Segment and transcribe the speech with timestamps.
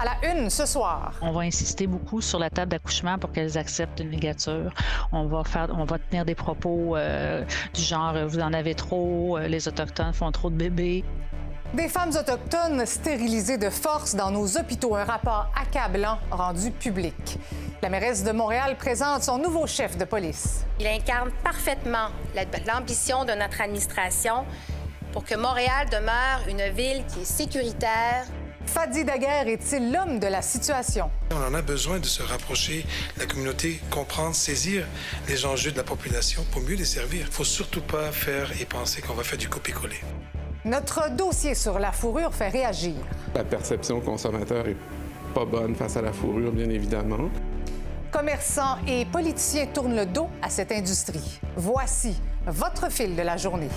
[0.00, 1.12] À la une ce soir.
[1.20, 4.72] On va insister beaucoup sur la table d'accouchement pour qu'elles acceptent une ligature.
[5.10, 7.44] On va faire, on va tenir des propos euh,
[7.74, 11.04] du genre vous en avez trop, euh, les autochtones font trop de bébés.
[11.74, 17.36] Des femmes autochtones stérilisées de force dans nos hôpitaux, un rapport accablant rendu public.
[17.82, 20.64] La mairesse de Montréal présente son nouveau chef de police.
[20.78, 22.10] Il incarne parfaitement
[22.68, 24.46] l'ambition de notre administration
[25.12, 28.26] pour que Montréal demeure une ville qui est sécuritaire,
[28.68, 31.10] Fadi Daguerre est-il l'homme de la situation?
[31.32, 32.84] On en a besoin de se rapprocher
[33.16, 34.86] de la communauté, comprendre, saisir
[35.26, 37.22] les enjeux de la population pour mieux les servir.
[37.22, 40.00] Il ne faut surtout pas faire et penser qu'on va faire du copier-coller.
[40.66, 42.94] Notre dossier sur la fourrure fait réagir.
[43.34, 44.76] La perception consommateur est
[45.34, 47.30] pas bonne face à la fourrure, bien évidemment.
[48.10, 51.40] Commerçants et politiciens tournent le dos à cette industrie.
[51.56, 53.70] Voici votre fil de la journée.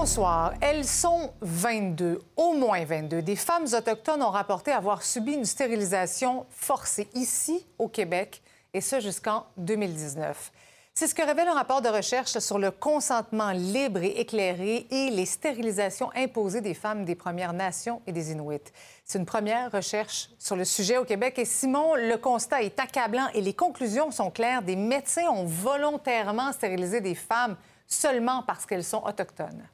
[0.00, 0.54] Bonsoir.
[0.62, 3.20] Elles sont 22, au moins 22.
[3.20, 8.40] Des femmes autochtones ont rapporté avoir subi une stérilisation forcée ici, au Québec,
[8.72, 10.52] et ce jusqu'en 2019.
[10.94, 15.10] C'est ce que révèle un rapport de recherche sur le consentement libre et éclairé et
[15.10, 18.72] les stérilisations imposées des femmes des Premières Nations et des Inuits.
[19.04, 23.28] C'est une première recherche sur le sujet au Québec et Simon, le constat est accablant
[23.34, 24.62] et les conclusions sont claires.
[24.62, 29.68] Des médecins ont volontairement stérilisé des femmes seulement parce qu'elles sont autochtones.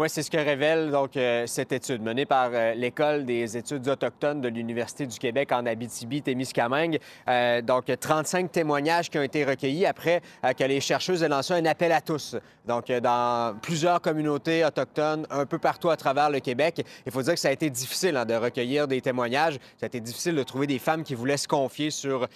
[0.00, 3.86] Oui, c'est ce que révèle donc euh, cette étude menée par euh, l'École des études
[3.86, 6.98] autochtones de l'Université du Québec en Abitibi-Témiscamingue.
[7.28, 10.22] Euh, donc, 35 témoignages qui ont été recueillis après
[10.56, 12.34] que les chercheuses aient lancé un appel à tous.
[12.66, 16.82] Donc, dans plusieurs communautés autochtones un peu partout à travers le Québec.
[17.04, 19.58] Il faut dire que ça a été difficile hein, de recueillir des témoignages.
[19.76, 22.26] Ça a été difficile de trouver des femmes qui voulaient se confier sur,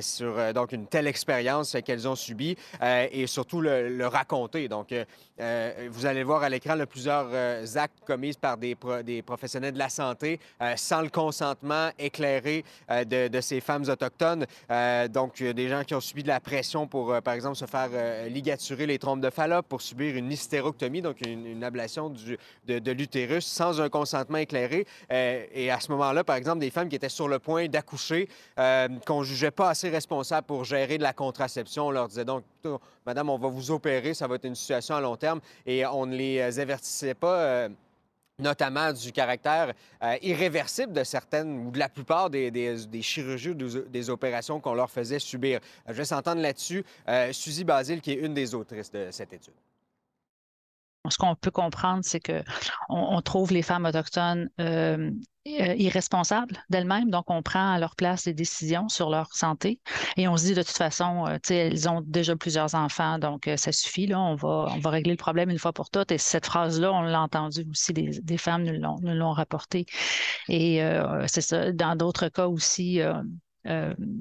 [0.00, 4.68] sur donc une telle expérience qu'elles ont subie et surtout le, le raconter.
[4.68, 4.94] Donc,
[5.38, 8.76] vous allez voir à l'écran le plus plusieurs euh, actes commis par des,
[9.26, 14.46] professionnels de la santé euh, sans le consentement éclairé euh, de, ces femmes autochtones.
[15.08, 17.88] donc, des gens qui ont subi de la pression pour, par exemple, se faire
[18.28, 23.44] ligaturer les trompes de Fallope, pour subir une hystérectomie, donc une, ablation du, de, l'utérus
[23.44, 24.86] sans un consentement éclairé.
[25.10, 28.28] et à ce moment-là, par exemple, des femmes qui étaient sur le point d'accoucher,
[29.06, 32.44] qu'on jugeait pas assez responsables pour gérer de la contraception, on leur disait donc,
[33.04, 36.06] Madame, on va vous opérer, ça va être une situation à long terme, et on
[36.06, 37.68] les avertissait c'est pas euh,
[38.38, 39.72] notamment du caractère
[40.02, 44.90] euh, irréversible de certaines ou de la plupart des, chirurgies ou des, opérations qu'on leur
[44.90, 45.60] faisait subir.
[45.86, 46.84] Je vais s'entendre là-dessus.
[47.08, 49.54] Euh, Suzy Basile, qui est une des autrices de cette étude.
[51.12, 52.42] Ce qu'on peut comprendre, c'est qu'on
[52.88, 55.10] on trouve les femmes autochtones euh,
[55.46, 59.80] euh, irresponsables d'elles-mêmes, donc on prend à leur place des décisions sur leur santé
[60.16, 63.72] et on se dit de toute façon, euh, elles ont déjà plusieurs enfants, donc ça
[63.72, 66.12] suffit, là, on va, on va régler le problème une fois pour toutes.
[66.12, 69.84] Et cette phrase-là, on l'a entendue aussi, des, femmes nous l'ont rapporté.
[70.48, 70.80] Et
[71.26, 73.00] c'est ça, dans d'autres cas aussi,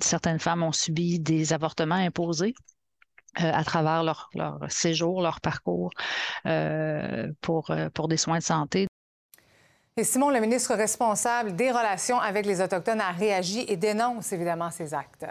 [0.01, 2.53] certaines femmes ont subi des avortements imposés.
[3.39, 4.29] Euh, à travers leur,
[4.67, 5.91] séjour, leur parcours
[6.45, 8.87] euh, pour, euh, pour des soins de santé.
[9.95, 14.69] Et Simon, le ministre responsable des relations avec les Autochtones, a réagi et dénonce évidemment
[14.69, 15.25] ces actes.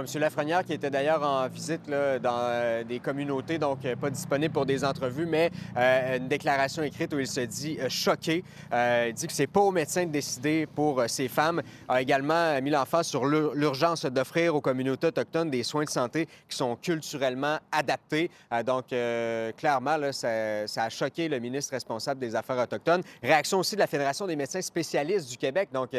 [0.00, 0.20] M.
[0.20, 4.66] Lafrenière, qui était d'ailleurs en visite dans euh, des communautés, donc euh, pas disponible pour
[4.66, 8.44] des entrevues, mais euh, une déclaration écrite où il se dit choqué.
[8.72, 11.62] il dit que c'est pas aux médecins de décider pour ces femmes.
[11.88, 16.56] A également mis l'emphase sur l'urgence d'offrir aux communautés autochtones des soins de santé qui
[16.56, 18.30] sont culturellement adaptés.
[18.64, 18.86] donc,
[19.56, 20.28] clairement, ça,
[20.76, 23.02] a choqué le ministre responsable des Affaires autochtones.
[23.22, 25.90] Réaction aussi de la Fédération des médecins spécialistes du Québec, donc,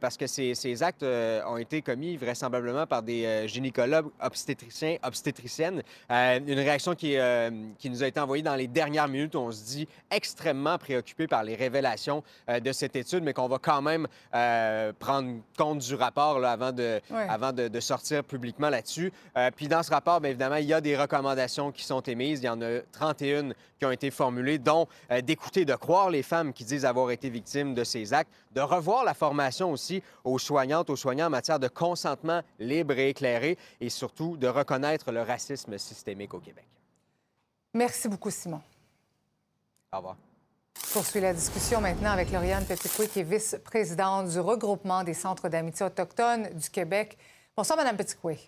[0.00, 5.82] parce que ces, ces actes ont été commis vraisemblablement par des gynécologue, obstétricien, obstétricienne.
[6.10, 9.36] Euh, une réaction qui, euh, qui, nous a été envoyée dans les dernières minutes.
[9.36, 13.58] On se dit extrêmement préoccupé par les révélations euh, de cette étude, mais qu'on va
[13.58, 14.06] quand même
[14.98, 19.12] prendre compte du rapport là, avant, de, avant de, sortir publiquement là-dessus.
[19.56, 22.40] puis dans ce rapport, bien évidemment, il y a des recommandations qui sont émises.
[22.42, 24.86] Il y en a 31 qui ont été formulées, dont
[25.22, 29.04] d'écouter, de croire les femmes qui disent avoir été victimes de ces actes, de revoir
[29.04, 33.88] la formation aussi aux soignantes, aux soignants en matière de consentement libre et éclairé et
[33.88, 36.66] surtout de reconnaître le racisme systémique au Québec.
[37.74, 38.60] Merci beaucoup, Simon.
[39.92, 40.16] Au revoir.
[40.92, 45.86] Poursuit la discussion maintenant avec Lauriane Petitcoué, qui est vice-présidente du regroupement des centres d'amitié
[45.86, 47.16] autochtones du Québec.
[47.56, 48.38] Bonsoir, Madame Petitcoué.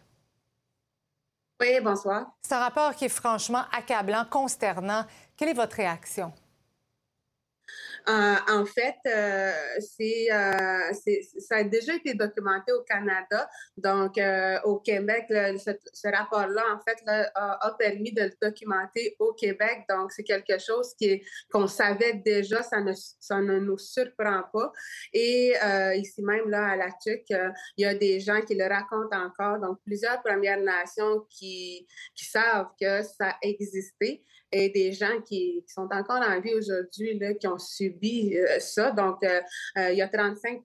[1.60, 2.26] Oui, bonsoir.
[2.42, 5.04] C'est un rapport qui est franchement accablant, consternant.
[5.36, 6.32] Quelle est votre réaction?
[8.06, 10.92] Euh, en fait, euh, euh,
[11.38, 13.48] ça a déjà été documenté au Canada.
[13.76, 14.20] Donc,
[14.64, 19.84] au Québec, ce, rapport-là, en fait, a, permis de le documenter au Québec.
[19.88, 24.72] Donc, c'est quelque chose qui qu'on savait déjà, ça ne, ça ne nous surprend pas.
[25.12, 25.54] Et
[25.96, 29.58] ici même, là, à la TUC, il y a des gens qui le racontent encore.
[29.60, 34.22] Donc, plusieurs Premières Nations qui, qui savent que ça existait
[34.54, 38.92] et des gens qui, sont encore en vie aujourd'hui, qui ont subi euh, ça.
[38.92, 39.40] Donc, euh,
[39.78, 40.62] euh, il y a 35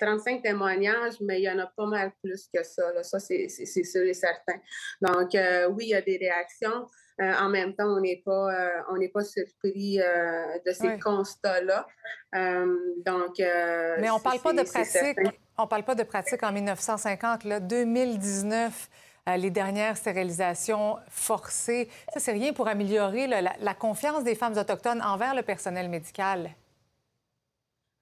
[0.00, 3.02] 35 témoignages, mais il y en a pas mal plus que ça.
[3.04, 4.56] Ça, c'est sûr et certain.
[5.00, 5.30] Donc,
[5.70, 6.88] oui, il y a des réactions.
[7.20, 8.48] en même temps, on n'est pas,
[8.90, 11.86] on n'est pas surpris de ces constats-là.
[12.32, 15.18] donc, mais on parle pas de pratique.
[15.56, 17.44] On parle pas de pratique en 1950.
[17.44, 18.88] Là, 2019.
[19.28, 21.88] Euh, les dernières stérilisations forcées.
[22.12, 26.50] Ça, c'est rien pour améliorer la, confiance des femmes autochtones envers le personnel médical.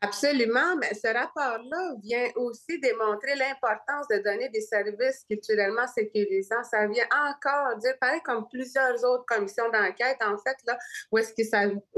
[0.02, 6.62] Absolument, mais ce rapport-là vient aussi démontrer l'importance de donner des services culturellement sécurisants.
[6.64, 10.76] Ça vient encore dire, pareil comme plusieurs autres commissions d'enquête, en fait, là,
[11.10, 11.32] où est-ce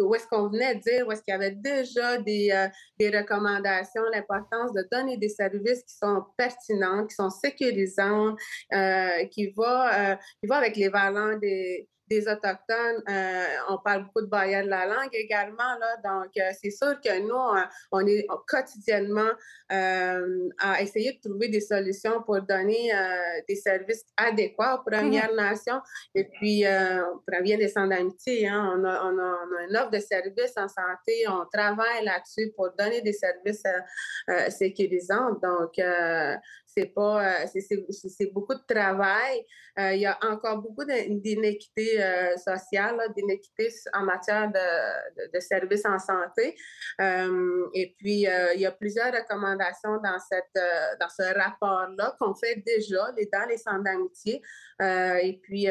[0.00, 2.68] où est-ce qu'on venait dire, où est-ce qu'il y avait déjà des, euh,
[3.00, 8.36] des recommandations, l'importance de donner des services qui sont pertinents, qui sont sécurisants,
[8.74, 10.16] euh, qui va, euh,
[10.50, 13.02] avec les valeurs des des Autochtones.
[13.08, 15.76] Euh, on parle beaucoup de barrière de la langue également.
[15.78, 19.30] Là, donc, euh, c'est sûr que nous, on, est quotidiennement
[19.72, 22.90] euh, à essayer de trouver des solutions pour donner
[23.48, 25.36] des services adéquats aux Premières mhm.
[25.36, 25.80] Nations.
[26.14, 26.64] Et puis,
[27.26, 30.68] pour bien des centres d'amitié, hein, on, a, on, a, une offre de services en
[30.68, 31.24] santé.
[31.28, 33.62] On travaille là-dessus pour donner des services
[34.48, 35.32] sécurisants.
[35.42, 35.78] Donc,
[36.68, 39.44] c'est pas, c'est beaucoup de travail.
[39.76, 46.56] il y a encore beaucoup d'inéquité euh, sociale, d'inéquité en matière de, services en santé.
[47.00, 50.62] Euh, et puis, euh, il y a plusieurs recommandations dans, cette,
[51.00, 54.42] dans ce rapport-là qu'on fait déjà dans les centres d'amitié.
[54.80, 55.68] et puis,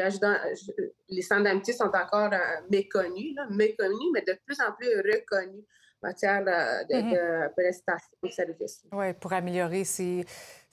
[1.08, 2.30] les centres d'amitié sont encore
[2.70, 5.64] méconnus, méconnus, mais de plus en plus reconnus
[6.02, 7.52] en matière de, mm-hmm.
[7.54, 8.84] prestations de services.
[8.92, 10.24] Oui, pour améliorer ces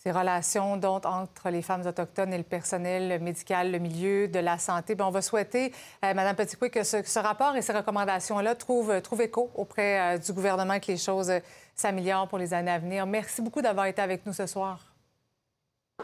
[0.05, 4.59] ces relations dont entre les femmes autochtones et le personnel médical, le milieu de la
[4.59, 4.93] santé.
[4.93, 5.73] Bien, on va souhaiter,
[6.03, 10.31] euh, Mme Petitcoué, que ce, rapport et ces recommandations-là trouvent, trouvent, écho auprès euh, du
[10.31, 11.39] gouvernement, que les choses euh,
[11.73, 13.07] s'améliorent pour les années à venir.
[13.07, 14.79] Merci beaucoup d'avoir été avec nous ce soir.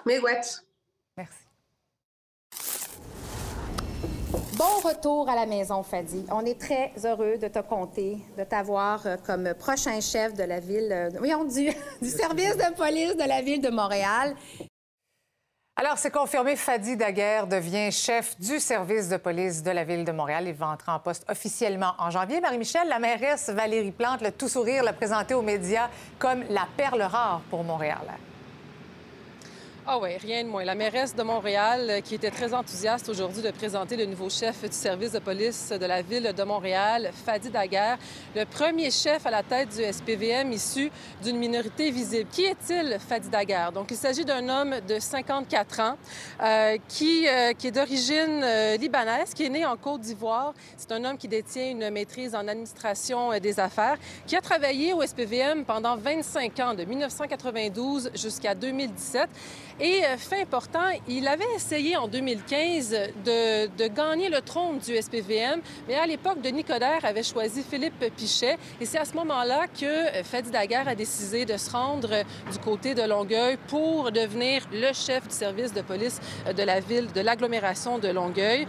[0.08, 0.20] Mais.
[1.16, 1.38] Merci.
[4.62, 6.24] Bon retour à la maison, Fadi.
[6.30, 10.60] On est très heureux de te compter, de t'avoir euh, comme prochain chef de la
[10.60, 11.72] ville, euh, du,
[12.02, 14.36] du service de police de la ville de Montréal.
[15.76, 20.12] Alors, c'est confirmé, Fadi Daguerre devient chef du service de police de la Ville de
[20.12, 20.44] Montréal.
[20.46, 22.40] Il va entrer en poste officiellement en janvier.
[22.40, 27.02] Marie-Michel, la mairesse Valérie Plante, le tout sourire, l'a présenté aux médias comme la perle
[27.02, 28.06] rare pour Montréal.
[29.88, 30.64] Ah oui, rien de moins.
[30.64, 34.62] La mairesse de Montréal, euh, qui était très enthousiaste aujourd'hui de présenter le nouveau chef
[34.62, 37.98] du service de police de la ville de Montréal, Fadi Daguerre,
[38.36, 40.92] le premier chef à la tête du SPVM issu
[41.24, 42.30] d'une minorité visible.
[42.32, 43.72] Qui est-il, Fadi Daguerre?
[43.72, 45.98] Donc, il s'agit d'un homme de 54 ans
[46.44, 48.46] euh, euh, qui est d'origine
[48.80, 50.54] libanaise, qui est né en Côte d'Ivoire.
[50.78, 55.02] C'est un homme qui détient une maîtrise en administration des affaires, qui a travaillé au
[55.02, 59.28] SPVM pendant 25 ans, de 1992 jusqu'à 2017.
[59.84, 62.92] Et euh, fait important, il avait essayé en 2015
[63.26, 68.06] de, de, gagner le trône du SPVM, mais à l'époque, Denis Coderre avait choisi Philippe
[68.16, 68.60] Pichet.
[68.80, 72.24] Et c'est à ce moment-là que euh, Fadi Daguerre a décidé de se rendre euh,
[72.52, 76.20] du côté de Longueuil pour devenir le chef du service de police
[76.56, 78.68] de la ville, de l'agglomération de Longueuil.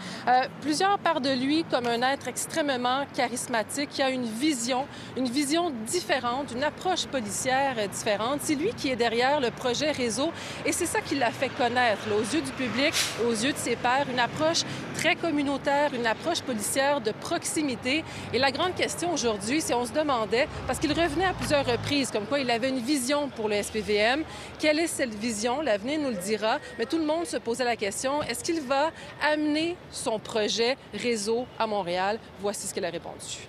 [0.63, 4.87] plusieurs parlent de lui comme un être extrêmement charismatique qui a une vision,
[5.19, 8.41] une vision différente, une approche policière différente.
[8.43, 10.31] C'est lui qui est derrière le projet réseau
[10.65, 12.95] et c'est ça qui l'a fait connaître aux yeux du public,
[13.27, 14.63] aux yeux de ses pairs, une approche
[14.95, 18.05] très communautaire, une approche policière de proximité.
[18.33, 22.11] Et la grande question aujourd'hui, c'est on se demandait, parce qu'il revenait à plusieurs reprises,
[22.11, 24.25] comme quoi il avait une vision pour le SPVM.
[24.59, 25.61] Quelle est cette vision?
[25.61, 26.59] L'avenir nous le dira.
[26.79, 28.91] Mais tout le monde se posait la question, est-ce qu'il va
[29.23, 32.19] amener son projet réseau à Montréal?
[32.41, 33.49] Voici ce qu'il a répondu.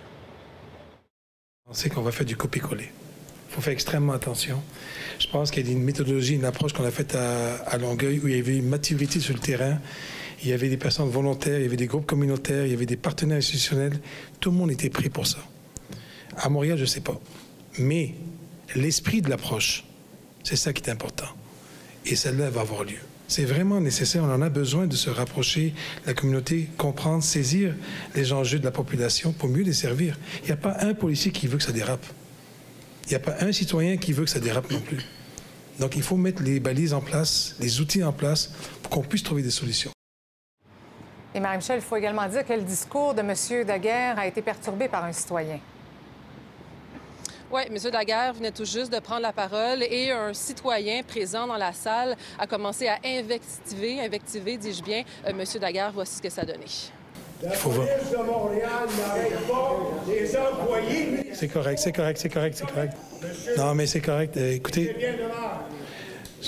[1.66, 2.90] On sait qu'on va faire du copier-coller
[3.54, 4.60] faut faire extrêmement attention.
[5.20, 8.20] Je pense qu'il y a une méthodologie, une approche qu'on a faite à, à Longueuil
[8.22, 9.78] où il y avait une maturité sur le terrain.
[10.42, 12.84] Il y avait des personnes volontaires, il y avait des groupes communautaires, il y avait
[12.84, 14.00] des partenaires institutionnels.
[14.40, 15.38] Tout le monde était prêt pour ça.
[16.36, 17.20] À Montréal, je ne sais pas.
[17.78, 18.14] Mais
[18.74, 19.84] l'esprit de l'approche,
[20.42, 21.28] c'est ça qui est important.
[22.04, 22.98] Et celle-là va avoir lieu.
[23.28, 25.74] C'est vraiment nécessaire, on en a besoin de se rapprocher,
[26.06, 27.74] la communauté, comprendre, saisir
[28.16, 30.18] les enjeux de la population pour mieux les servir.
[30.42, 32.04] Il n'y a pas un policier qui veut que ça dérape.
[33.06, 35.00] Il n'y a pas un citoyen qui veut que ça dérape non plus.
[35.78, 39.22] Donc il faut mettre les balises en place, les outils en place pour qu'on puisse
[39.22, 39.90] trouver des solutions.
[41.34, 43.66] Et Marie-Michel, il faut également dire que le discours de M.
[43.66, 45.58] Daguerre a été perturbé par un citoyen.
[47.50, 47.90] Oui, M.
[47.90, 52.16] Daguerre venait tout juste de prendre la parole et un citoyen présent dans la salle
[52.38, 55.44] a commencé à invectiver, invectiver, dis-je bien, euh, M.
[55.60, 55.92] Daguerre.
[55.92, 56.66] Voici ce que ça a donné.
[57.42, 57.86] Il faut voir.
[61.32, 62.92] C'est correct, c'est correct, c'est correct, c'est correct.
[63.58, 64.36] Non, mais c'est correct.
[64.36, 64.94] Euh, écoutez,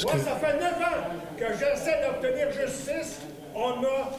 [0.02, 3.18] Moi, que- ça fait 9 ans que j'essaie d'obtenir justice.
[3.54, 4.10] On m'a,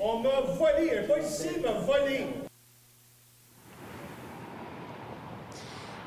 [0.00, 0.98] on m'a volé.
[0.98, 2.26] Un policier m'a volé.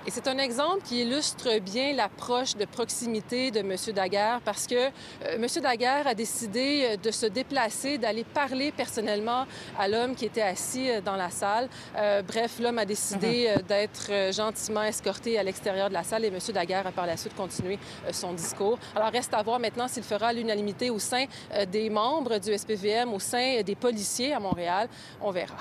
[0.08, 3.76] Et c'est un exemple qui illustre bien l'approche de proximité de M.
[3.94, 4.90] Daguerre parce que euh,
[5.36, 5.46] M.
[5.62, 9.46] Daguerre a décidé euh, de se déplacer, d'aller parler personnellement
[9.78, 11.70] à l'homme qui était assis euh, dans la salle.
[11.96, 16.30] Euh, bref, l'homme a décidé euh, d'être gentiment escorté à l'extérieur de la salle et
[16.30, 16.40] M.
[16.52, 17.78] Daguerre a par la suite continué
[18.12, 18.80] son discours.
[18.96, 21.26] Alors, reste à voir maintenant s'il fera l'unanimité au sein
[21.72, 24.90] des membres du SPVM, au sein des policiers à Montréal.
[25.22, 25.58] On verra.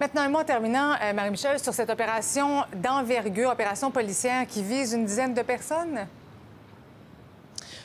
[0.00, 4.92] Maintenant, un mot en terminant, euh, Marie-Michel, sur cette opération d'envergure, opération policière qui vise
[4.92, 6.06] une dizaine de personnes?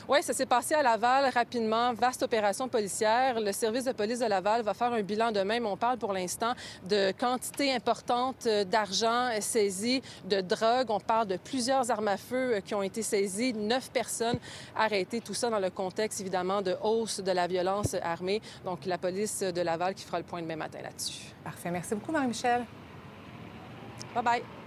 [0.06, 1.94] Oui, ça s'est passé à Laval rapidement.
[1.94, 3.40] Vaste opération policière.
[3.40, 6.12] Le service de police de Laval va faire un bilan demain, mais on parle pour
[6.12, 6.52] l'instant
[6.86, 10.90] de quantité importante euh, d'argent saisi, de drogue.
[10.90, 14.38] On parle de plusieurs armes à feu euh, qui ont été saisies, neuf personnes
[14.76, 15.22] arrêtées.
[15.22, 18.42] Tout ça dans le contexte, évidemment, de hausse de la violence armée.
[18.66, 21.32] Donc, la police de Laval qui fera le point demain matin là-dessus.
[21.42, 21.70] Parfait.
[21.70, 22.66] Merci beaucoup, Marie-Michel.
[24.14, 24.63] Bye-bye.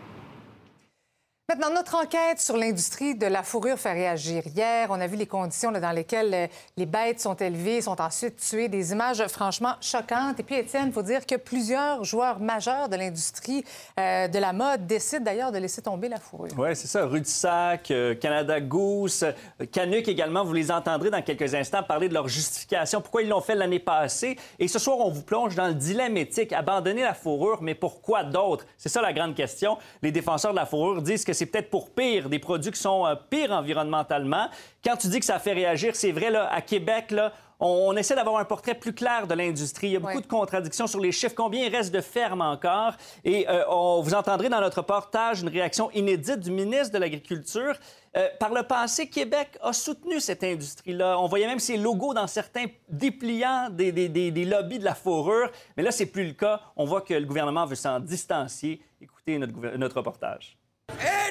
[1.50, 4.44] Maintenant, notre enquête sur l'industrie de la fourrure fait réagir.
[4.54, 8.36] Hier, on a vu les conditions dans lesquelles euh, les bêtes sont élevées, sont ensuite
[8.36, 10.38] tuées, des images franchement choquantes.
[10.42, 13.64] Et puis, Étienne, il faut dire que plusieurs joueurs majeurs de l'industrie
[13.98, 16.52] euh, de la mode décident d'ailleurs de laisser tomber la fourrure.
[16.58, 17.06] Oui, c'est ça.
[17.06, 20.44] Rudissac, euh, Canada Goose, euh, Canuck également.
[20.44, 23.80] Vous les entendrez dans quelques instants parler de leur justification, pourquoi ils l'ont fait l'année
[23.80, 24.36] passée.
[24.60, 26.52] Et ce soir, on vous plonge dans le dilemme éthique.
[26.52, 28.66] Abandonner la fourrure, mais pourquoi d'autres?
[28.78, 29.78] C'est ça la grande question.
[30.02, 33.06] Les défenseurs de la fourrure disent que c'est peut-être pour pire, des produits qui sont
[33.06, 34.50] euh, pires environnementalement.
[34.84, 38.14] Quand tu dis que ça fait réagir, c'est vrai, là, à Québec, là, on, essaie
[38.14, 39.88] d'avoir un portrait plus clair de l'industrie.
[39.88, 40.22] Il y a beaucoup Ouais.
[40.22, 41.34] de contradictions sur les chiffres.
[41.36, 42.94] Combien il reste de fermes encore?
[43.24, 47.74] Et euh, on, vous entendrez dans notre reportage une réaction inédite du ministre de l'Agriculture.
[48.16, 51.20] Euh, par le passé, Québec a soutenu cette industrie-là.
[51.20, 54.94] On voyait même ses logos dans certains dépliants des, des- des- des lobbies de la
[54.96, 55.50] fourrure.
[55.78, 56.62] Mais là, c'est plus le cas.
[56.76, 58.82] On voit que le gouvernement veut s'en distancier.
[59.02, 60.57] Écoutez notre, notre reportage.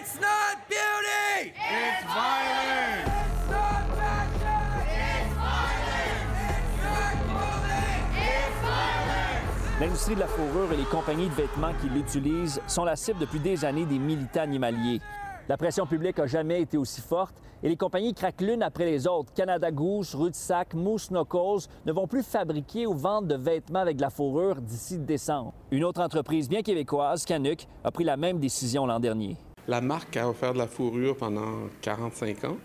[0.07, 1.51] It's not beauty!
[1.51, 3.09] It's violence!
[3.09, 4.87] It's not passion!
[4.87, 6.37] It's violence!
[6.47, 8.05] It's not clothing!
[8.15, 9.81] It's violence!
[9.81, 13.41] L'industrie de la fourrure et les compagnies de vêtements qui l'utilisent sont la cible depuis
[13.41, 15.01] des années des militants animaliers.
[15.49, 19.07] La pression publique n'a jamais été aussi forte et les compagnies craquent l'une après les
[19.07, 19.33] autres.
[19.33, 24.03] Canada Goose, Rudsac, Moose Knuckles ne vont plus fabriquer ou vendre de vêtements avec de
[24.03, 25.55] la fourrure d'ici décembre.
[25.71, 29.37] Une autre entreprise bien québécoise, Canuck, a pris la même décision l'an dernier.
[29.69, 32.57] La marque a offert de la fourrure pendant 45 ans,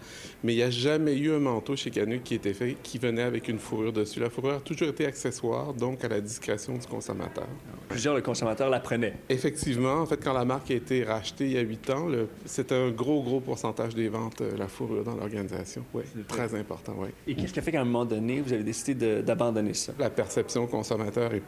[0.43, 3.23] mais il n'y a jamais eu un manteau chez Canuck qui était fait qui venait
[3.23, 4.19] avec une fourrure dessus.
[4.19, 7.47] La fourrure a toujours été accessoire, donc à la discrétion du consommateur.
[7.89, 9.13] Plusieurs, le consommateur la prenait.
[9.29, 12.27] Effectivement, en fait, quand la marque a été rachetée il y a 8 ans, le-
[12.45, 15.83] c'est un gros, gros pourcentage des ventes, euh, la fourrure dans l'organisation.
[15.95, 17.09] Oui, très important, oui.
[17.27, 19.93] Et qu'est-ce qui a fait qu'à un moment donné, vous avez décidé d'abandonner ça?
[19.97, 21.41] La perception consommateur est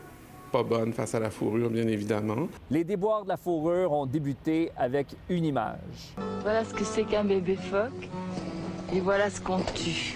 [0.54, 2.48] pas bonne face à la fourrure, bien évidemment.
[2.70, 6.14] Les déboires de la fourrure ont débuté avec une image.
[6.44, 8.08] Voilà ce que c'est qu'un bébé phoque.
[8.94, 10.16] Et voilà ce qu'on tue.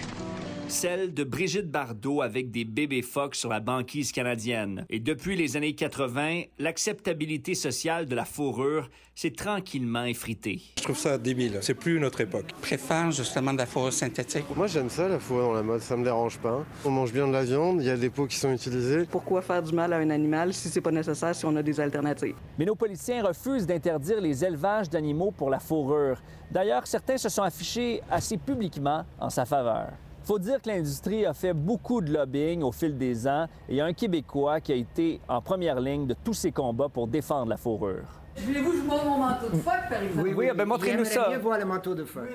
[0.68, 4.84] Celle de Brigitte Bardot avec des bébés phoques sur la banquise canadienne.
[4.90, 10.60] Et depuis les années 80, l'acceptabilité sociale de la fourrure s'est tranquillement effritée.
[10.78, 11.58] Je trouve ça débile.
[11.62, 12.46] C'est plus notre époque.
[12.56, 14.44] Je préfère justement de la fourrure synthétique.
[14.54, 16.64] Moi j'aime ça, la fourrure dans la mode, ça me dérange pas.
[16.84, 19.06] On mange bien de la viande, il y a des peaux qui sont utilisées.
[19.10, 21.80] Pourquoi faire du mal à un animal si c'est pas nécessaire, si on a des
[21.80, 22.36] alternatives?
[22.58, 26.20] Mais nos policiers refusent d'interdire les élevages d'animaux pour la fourrure.
[26.50, 29.88] D'ailleurs, certains se sont affichés assez publiquement en sa faveur.
[30.28, 33.76] Faut dire que l'industrie a fait beaucoup de lobbying au fil des ans et il
[33.76, 37.08] y a un Québécois qui a été en première ligne de tous ces combats pour
[37.08, 38.04] défendre la fourrure.
[38.36, 40.28] Voulez-vous que je vous montre mon manteau de phoque, par exemple?
[40.28, 41.30] Oui, oui, ben montrez-nous ça.
[41.30, 42.28] Bien voir le manteau de phoque.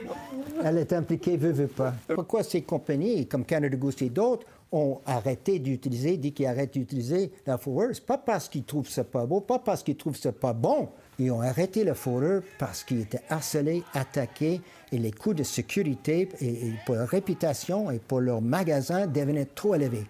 [0.64, 1.94] Elle est impliquée, veut, veut pas.
[2.16, 7.32] Pourquoi ces compagnies, comme Canada Goose et d'autres, ont arrêté d'utiliser, dit qu'ils arrêtent d'utiliser
[7.46, 7.90] la fourrure?
[7.94, 10.90] C'est pas parce qu'ils trouvent ça pas beau, pas parce qu'ils trouvent ça pas bon.
[11.20, 14.62] Ils ont arrêté la fourrure parce qu'ils étaient harcelés, attaqués,
[14.94, 19.50] et les coûts de sécurité et, et pour leur réputation et pour leur magasin devenaient
[19.54, 20.06] trop élevés.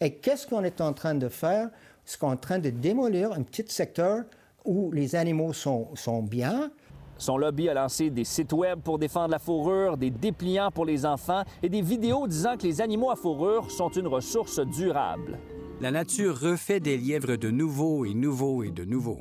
[0.00, 1.68] Et qu'est-ce qu'on est en train de faire?
[2.04, 4.24] C'est qu'on est en train de démolir un petit secteur
[4.64, 6.70] où les animaux sont, sont bien,
[7.18, 11.04] Son lobby a lancé des sites web pour défendre la fourrure, des dépliants pour les
[11.04, 15.36] enfants et des vidéos disant que les animaux à fourrure sont une ressource durable.
[15.80, 19.18] La nature refait des lièvres de nouveau et nouveau et de nouveau.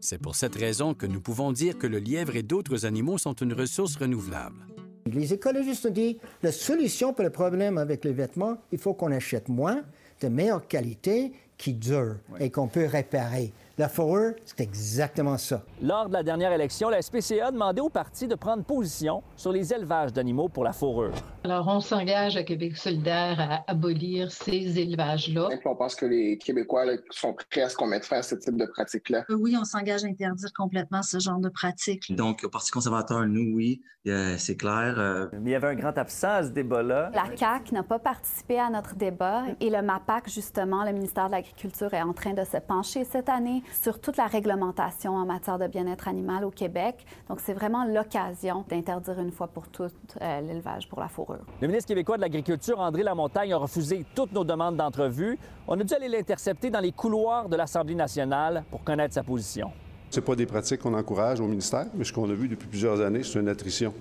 [0.00, 3.34] C'est pour cette raison que nous pouvons dire que le lièvre et d'autres animaux sont
[3.34, 4.66] une ressource renouvelable.
[5.06, 9.12] Les écologistes ont dit la solution pour le problème avec les vêtements, il faut qu'on
[9.12, 9.82] achète moins,
[10.20, 13.52] de meilleure qualité, qui durent et qu'on peut réparer.
[13.78, 15.62] La fourrure, c'est exactement ça.
[15.82, 19.52] Lors de la dernière élection, la SPCA a demandé au parti de prendre position sur
[19.52, 21.12] les élevages d'animaux pour la fourrure.
[21.44, 25.50] Alors, on s'engage à Québec solidaire à abolir ces élevages-là.
[25.66, 28.34] On pense que les Québécois là, sont prêts à ce qu'on mette fin à ce
[28.36, 29.24] type de pratique-là.
[29.28, 32.16] Oui, on s'engage à interdire complètement ce genre de pratique.
[32.16, 34.94] Donc, au Parti conservateur, nous, oui, euh, c'est clair.
[34.98, 37.10] euh, Mais il y avait un grand absent à ce débat-là.
[37.12, 41.32] La CAQ n'a pas participé à notre débat et le MAPAC, justement, le ministère de
[41.32, 45.58] l'Agriculture, est en train de se pencher cette année sur toute la réglementation en matière
[45.58, 47.04] de bien-être animal au Québec.
[47.28, 51.44] Donc, c'est vraiment l'occasion d'interdire une fois pour toutes euh, l'élevage pour la fourrure.
[51.60, 55.38] Le ministre québécois de l'Agriculture, André Lamontagne, a refusé toutes nos demandes d'entrevue.
[55.68, 59.70] On a dû aller l'intercepter dans les couloirs de l'Assemblée nationale pour connaître sa position.
[60.10, 63.00] Ce pas des pratiques qu'on encourage au ministère, mais ce qu'on a vu depuis plusieurs
[63.00, 63.92] années, c'est une attrition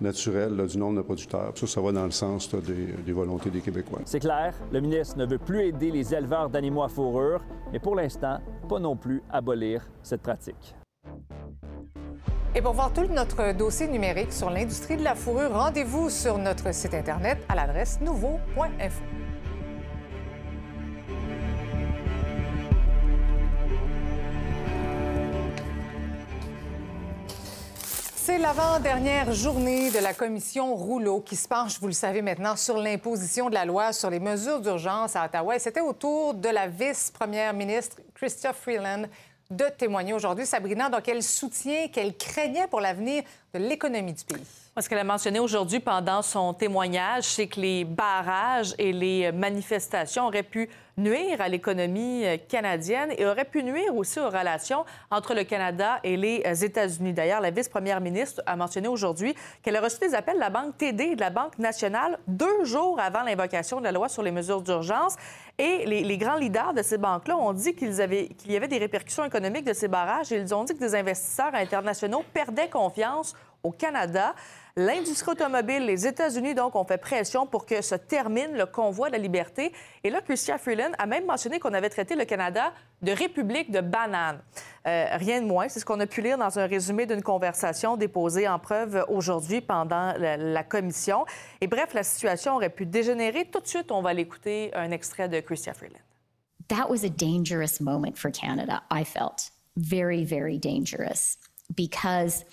[0.00, 1.52] naturelle là, du nombre de producteurs.
[1.54, 4.00] Ça, ça va dans le sens là, des, des volontés des Québécois.
[4.04, 7.42] C'est clair, le ministre ne veut plus aider les éleveurs d'animaux à fourrure,
[7.72, 8.38] mais pour l'instant,
[8.68, 10.74] pas non plus abolir cette pratique.
[12.54, 16.74] Et pour voir tout notre dossier numérique sur l'industrie de la fourrure, rendez-vous sur notre
[16.74, 19.19] site Internet à l'adresse nouveau.info.
[28.22, 32.76] C'est l'avant-dernière journée de la commission Rouleau qui se penche, vous le savez maintenant, sur
[32.76, 35.56] l'imposition de la loi sur les mesures d'urgence à Ottawa.
[35.56, 39.04] Et c'était au tour de la vice-première ministre Chrystia Freeland
[39.50, 40.44] de témoigner aujourd'hui.
[40.44, 43.22] Sabrina, donc elle soutient qu'elle craignait pour l'avenir
[43.54, 44.44] de l'économie du pays?
[44.78, 50.26] Ce qu'elle a mentionné aujourd'hui pendant son témoignage, c'est que les barrages et les manifestations
[50.26, 50.68] auraient pu
[51.00, 55.98] nuire à l'économie euh, canadienne et auraient pu nuire aussi aux relations entre le Canada
[56.04, 57.12] et les euh, États-Unis.
[57.12, 60.76] D'ailleurs, la vice-première ministre a mentionné aujourd'hui qu'elle a reçu des appels de la Banque
[60.76, 64.30] TD et de la Banque nationale deux jours avant l'invocation de la loi sur les
[64.30, 65.16] mesures d'urgence.
[65.58, 69.66] Et les, grands leaders de ces banques-là ont dit qu'il y avait des répercussions économiques
[69.66, 74.34] de ces barrages et ils ont dit que des investisseurs internationaux perdaient confiance au Canada.
[74.76, 79.12] L'industrie automobile, les États-Unis, donc, ont fait pression pour que se termine le convoi de
[79.12, 79.72] la liberté.
[80.04, 83.80] Et là, Chrystia Freeland a même mentionné qu'on avait traité le Canada de république de
[83.80, 84.40] bananes.
[84.86, 87.96] Euh, rien de moins, c'est ce qu'on a pu lire dans un résumé d'une conversation
[87.96, 91.24] déposée en preuve aujourd'hui pendant la, commission.
[91.60, 93.46] Et bref, la situation aurait pu dégénérer.
[93.46, 96.00] Tout de suite, on va l'écouter, un extrait de Chrystia Freeland.
[96.70, 99.50] that was a dangerous moment for Canada, I felt.
[99.76, 101.36] Very, very dangerous.
[101.74, 102.44] Because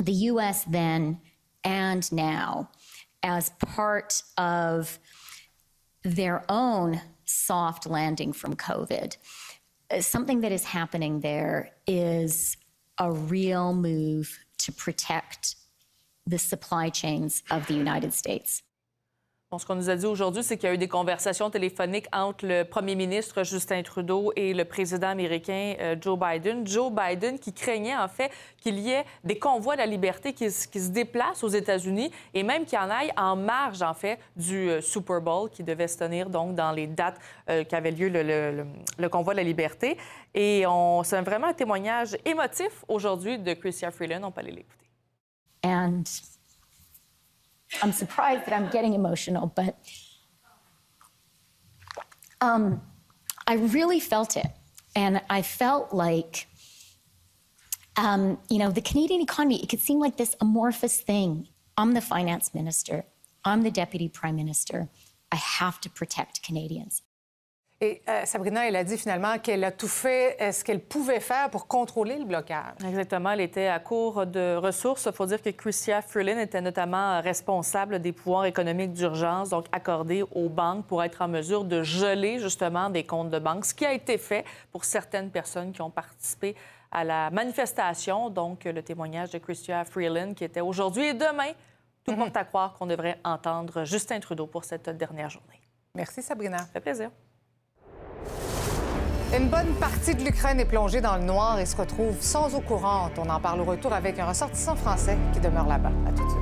[0.00, 1.20] the US then
[1.68, 2.70] and now,
[3.22, 4.98] as part of
[6.02, 9.18] their own soft landing from COVID,
[10.00, 12.56] something that is happening there is
[12.96, 15.56] a real move to protect
[16.26, 18.62] the supply chains of the United States.
[19.56, 22.46] Ce qu'on nous a dit aujourd'hui, c'est qu'il y a eu des conversations téléphoniques entre
[22.46, 26.66] le premier ministre Justin Trudeau et le président américain euh, Joe Biden.
[26.66, 30.50] Joe Biden qui craignait en fait qu'il y ait des convois de la liberté qui,
[30.50, 34.80] se- déplacent aux États-Unis et même qui en aillent en marge en fait du euh,
[34.82, 39.32] Super Bowl qui devait se tenir donc dans les dates euh, qu'avait lieu le, convoi
[39.32, 39.96] de la liberté.
[40.34, 40.64] Et
[41.04, 44.20] c'est vraiment un témoignage émotif aujourd'hui de Chrystia Freeland.
[44.24, 44.86] On peut aller l'écouter.
[47.82, 49.78] I'm surprised that I'm getting emotional, but
[52.40, 52.82] um,
[53.46, 54.46] I really felt it.
[54.96, 56.46] And I felt like,
[57.96, 61.48] um, you know, the Canadian economy, it could seem like this amorphous thing.
[61.76, 63.04] I'm the finance minister,
[63.44, 64.88] I'm the deputy prime minister.
[65.30, 67.02] I have to protect Canadians.
[67.80, 71.20] Et euh, Sabrina, elle a dit finalement qu'elle a tout fait euh, ce qu'elle pouvait
[71.20, 72.74] faire pour contrôler le blocage.
[72.84, 73.30] Exactement.
[73.30, 75.06] Elle était à court de ressources.
[75.06, 80.24] Il faut dire que Chrystia Freeland était notamment responsable des pouvoirs économiques d'urgence, donc accordés
[80.34, 83.86] aux banques pour être en mesure de geler justement des comptes de banque, ce qui
[83.86, 86.56] a été fait pour certaines personnes qui ont participé
[86.90, 88.28] à la manifestation.
[88.28, 91.52] Donc, le témoignage de Chrystia Freeland qui était aujourd'hui et demain.
[92.04, 95.60] Tout porte à croire qu'on devrait entendre Justin Trudeau pour cette dernière journée.
[95.94, 96.58] Merci, Sabrina.
[96.58, 97.10] Ça fait plaisir.
[99.36, 102.60] Une bonne partie de l'Ukraine est plongée dans le noir et se retrouve sans eau
[102.60, 103.12] courante.
[103.18, 105.92] On en parle au retour avec un ressortissant français qui demeure là-bas.
[106.06, 106.40] À tout de suite.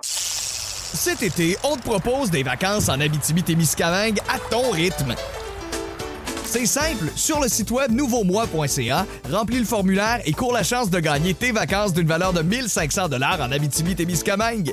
[0.00, 5.14] Cet été, on te propose des vacances en Abitibi-Témiscamingue à ton rythme.
[6.44, 11.00] C'est simple, sur le site web nouveaumois.ca, remplis le formulaire et cours la chance de
[11.00, 14.72] gagner tes vacances d'une valeur de 1500 dollars en Abitibi-Témiscamingue.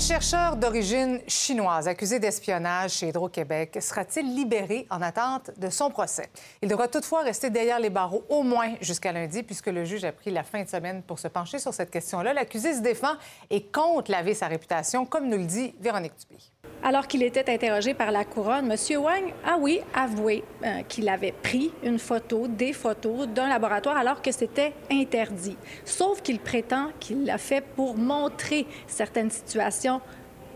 [0.00, 6.30] Chercheur d'origine chinoise accusé d'espionnage chez Hydro-Québec sera-t-il libéré en attente de son procès?
[6.62, 10.12] Il devra toutefois rester derrière les barreaux au moins jusqu'à lundi, puisque le juge a
[10.12, 12.32] pris la fin de semaine pour se pencher sur cette question-là.
[12.32, 13.12] L'accusé se défend
[13.50, 16.40] et compte laver sa réputation, comme nous le dit Véronique Dubé.
[16.82, 19.02] Alors qu'il était interrogé par la couronne, M.
[19.02, 24.22] Wang a, oui, avoué euh, qu'il avait pris une photo, des photos d'un laboratoire alors
[24.22, 25.58] que c'était interdit.
[25.84, 29.89] Sauf qu'il prétend qu'il l'a fait pour montrer certaines situations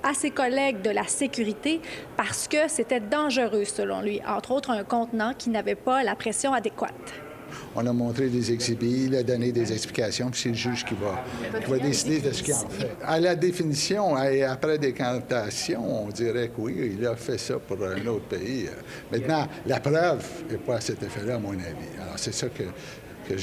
[0.03, 1.81] à ses collègues de la sécurité
[2.17, 6.53] parce que c'était dangereux selon lui, entre autres un contenant qui n'avait pas la pression
[6.53, 6.93] adéquate.
[7.77, 10.95] On a montré des exhibits, il a donné des explications, puis c'est le juge qui
[10.95, 11.25] va,
[11.61, 12.91] qui va décider de ce qu'il en fait.
[13.03, 17.79] À la définition, et après décantation, on dirait que oui, il a fait ça pour
[17.85, 18.69] un autre pays.
[19.11, 21.91] Maintenant, la preuve n'est pas à cet effet-là, à mon avis.
[22.01, 22.65] Alors, c'est ça que,
[23.29, 23.37] que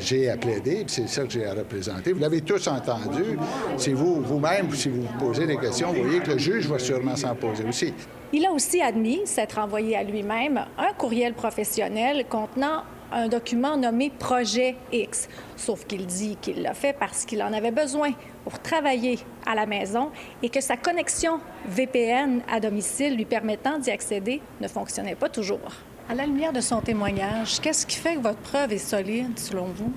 [0.00, 2.12] j'ai à plaider, c'est ça que j'ai à représenter.
[2.12, 3.38] Vous l'avez tous entendu.
[3.76, 6.78] C'est vous, vous-même, si vous vous posez des questions, vous voyez que le juge va
[6.78, 7.92] sûrement s'en poser aussi.
[8.32, 14.10] Il a aussi admis s'être envoyé à lui-même un courriel professionnel contenant un document nommé
[14.10, 15.28] Projet X.
[15.56, 18.10] Sauf qu'il dit qu'il l'a fait parce qu'il en avait besoin
[18.42, 20.10] pour travailler à la maison
[20.42, 25.70] et que sa connexion VPN à domicile lui permettant d'y accéder ne fonctionnait pas toujours.
[26.06, 29.64] À la lumière de son témoignage, qu'est-ce qui fait que votre preuve est solide, selon
[29.64, 29.90] vous?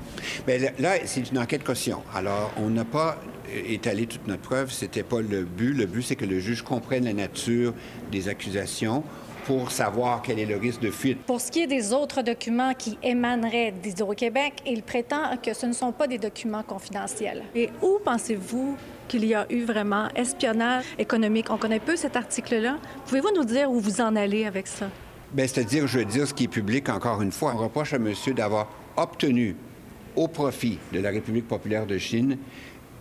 [0.48, 2.02] Bien, là, c'est une enquête caution.
[2.16, 3.18] Alors, on n'a pas
[3.54, 4.72] étalé toute notre preuve.
[4.72, 5.74] C'était pas le but.
[5.74, 7.74] Le but, c'est que le juge comprenne la nature
[8.10, 9.04] des accusations
[9.46, 11.20] pour savoir quel est le risque de fuite.
[11.26, 15.74] Pour ce qui est des autres documents qui émaneraient d'Hydro-Québec, il prétend que ce ne
[15.74, 17.44] sont pas des documents confidentiels.
[17.54, 18.78] Et où pensez-vous
[19.10, 21.48] qu'il y a eu vraiment espionnage économique?
[21.50, 22.78] On connaît peu cet article-là.
[23.08, 24.88] Pouvez-vous nous dire où vous en allez avec ça?
[25.34, 27.54] Bien, c'est-à-dire, je veux dire ce qui est public encore une fois.
[27.54, 29.56] On reproche à monsieur d'avoir obtenu
[30.16, 32.38] au profit de la République populaire de Chine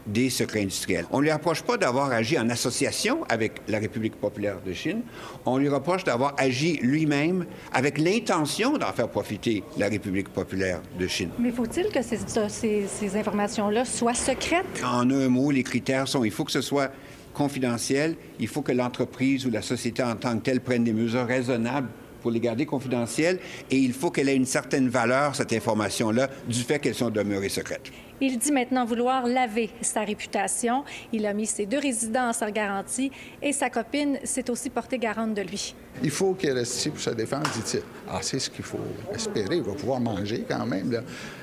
[0.06, 1.04] des secrets industriels.
[1.10, 5.02] On ne lui reproche pas d'avoir agi en association avec la République populaire de Chine.
[5.44, 11.06] On lui reproche d'avoir agi lui-même avec l'intention d'en faire profiter la République populaire de
[11.08, 11.30] Chine.
[11.40, 14.64] Mais faut-il que ces, ces, ces informations-là soient secrètes?
[14.84, 16.92] En un mot, les critères sont il faut que ce soit
[17.34, 21.26] confidentiel, il faut que l'entreprise ou la société en tant que telle prenne des mesures
[21.26, 21.88] raisonnables
[22.22, 23.38] pour les garder confidentielles
[23.70, 27.48] et il faut qu'elle ait une certaine valeur, cette information-là, du fait qu'elles sont demeurées
[27.48, 27.90] secrètes.
[28.20, 30.84] Il dit maintenant vouloir laver sa réputation.
[31.12, 33.10] Il a mis ses deux résidences en garantie
[33.42, 35.74] et sa copine s'est aussi portée garante de lui.
[36.02, 37.82] Il faut qu'il reste ici pour se défendre, dit-il.
[38.08, 38.80] Ah, c'est ce qu'il faut
[39.14, 39.56] espérer.
[39.56, 40.92] Il va pouvoir manger quand même.
[40.92, 41.00] Là.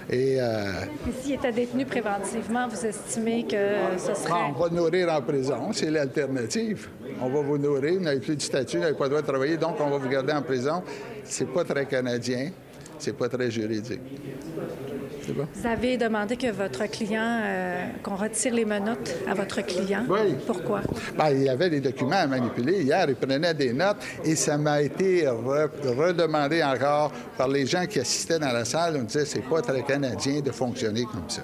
[0.09, 0.71] Et, euh...
[1.21, 4.33] s'il était détenu préventivement, vous estimez que ce serait...
[4.49, 5.71] on va nourrir en prison.
[5.71, 6.89] C'est l'alternative.
[7.21, 7.93] On va vous nourrir.
[7.93, 9.97] Vous n'avez plus de statut, vous n'avez pas le droit de travailler, donc on va
[9.97, 10.83] vous garder en prison.
[11.23, 12.51] C'est pas très canadien.
[12.99, 14.01] C'est pas très juridique.
[15.31, 20.05] Vous avez demandé que votre client, euh, qu'on retire les menottes à votre client.
[20.09, 20.35] Oui.
[20.45, 20.81] Pourquoi?
[21.15, 22.83] Bien, il y avait des documents à manipuler.
[22.83, 27.99] Hier, il prenait des notes et ça m'a été redemandé encore par les gens qui
[27.99, 28.97] assistaient dans la salle.
[28.99, 31.41] On disait, c'est pas très canadien de fonctionner comme ça.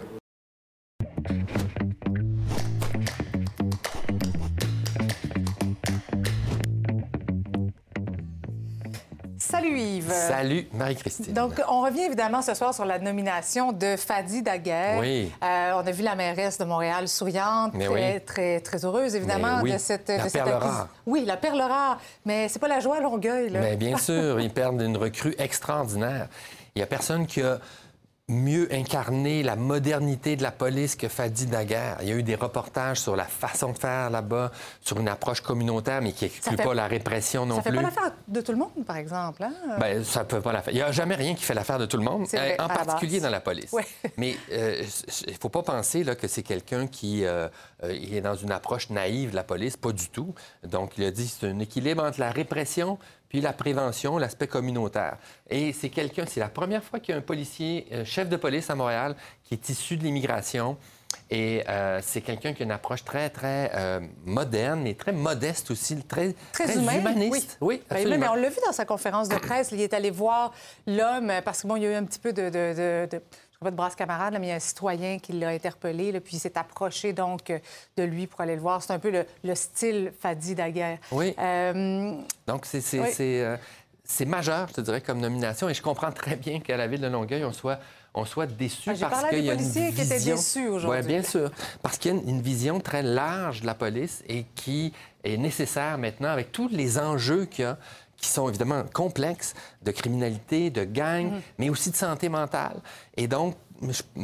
[10.14, 11.34] Salut Marie-Christine.
[11.34, 15.00] Donc, on revient évidemment ce soir sur la nomination de Fadi Daguerre.
[15.00, 15.32] Oui.
[15.44, 18.22] Euh, on a vu la mairesse de Montréal souriante, très, oui.
[18.26, 19.74] très, très heureuse évidemment oui.
[19.74, 20.88] de cette, La de perle rare.
[21.06, 22.00] Oui, la perle rare.
[22.26, 23.50] Mais c'est pas la joie à Longueuil.
[23.50, 23.60] Là.
[23.60, 26.28] Mais bien sûr, ils perdent une recrue extraordinaire.
[26.76, 27.60] Il n'y a personne qui a
[28.30, 31.98] mieux incarner la modernité de la police que Fadi Daguerre.
[32.02, 35.42] Il y a eu des reportages sur la façon de faire là-bas, sur une approche
[35.42, 37.78] communautaire, mais qui n'exclut fait- pas la répression non ça fait plus.
[37.78, 39.44] pas l'affaire de tout le monde, par exemple.
[39.44, 39.54] Hein?
[39.80, 40.74] Ben, ça peut pas la faire.
[40.74, 42.68] Il n'y a jamais rien qui fait l'affaire de tout le monde, vrai, euh, en
[42.68, 43.72] particulier dans la police.
[43.72, 43.86] Ouais.
[44.18, 44.84] Mais euh,
[45.28, 47.48] il ne faut pas penser là, que c'est quelqu'un qui euh,
[47.84, 50.36] euh, est dans une approche naïve de la police, pas du tout.
[50.64, 55.18] Donc, il a dit c'est un équilibre entre la répression puis la prévention, l'aspect communautaire.
[55.50, 58.36] Et c'est quelqu'un, c'est la première fois qu'il y a un policier, euh, chef de
[58.36, 60.78] police à Montréal, qui est issu de l'immigration.
[61.32, 65.72] Et euh, c'est quelqu'un qui a une approche très, très euh, moderne, mais très modeste
[65.72, 67.00] aussi, très, Très, humain.
[67.00, 67.58] humaniste.
[67.62, 68.20] Oui, Ben, absolument.
[68.20, 69.70] mais on l'a vu dans sa conférence de presse.
[69.72, 70.54] Il est allé voir
[70.86, 73.22] l'homme parce que bon, il y a eu un petit peu de, de, de, de-
[73.66, 76.38] de brasse camarade, là, mais il y a un citoyen qui l'a interpellé, là, puis
[76.38, 77.60] il s'est approché donc euh,
[77.98, 78.82] de lui pour aller le voir.
[78.82, 80.98] C'est un peu le, le style Fadi Daguerre.
[81.12, 81.36] Oui.
[81.38, 82.14] Euh,
[82.48, 83.10] Donc, c'est c'est- Oui.
[83.14, 83.58] c'est, euh,
[84.06, 85.68] c'est majeur, je te dirais, comme nomination.
[85.68, 87.80] Et je comprends très bien qu'à la ville de Longueuil, on soit,
[88.14, 90.36] on soit déçu Ah, parce qu'il y a une policiers qui étaient vision...
[90.38, 91.02] déçus aujourd'hui.
[91.02, 91.52] Oui, bien sûr.
[91.84, 94.94] Parce qu'il y a une, une vision très large de la police et qui
[95.26, 97.78] est nécessaire maintenant avec tous les enjeux qu'il y a
[98.22, 101.42] qui sont évidemment complexes de criminalité, de gang, Mhm.
[101.58, 102.80] mais aussi de santé mentale.
[103.16, 103.56] Et donc,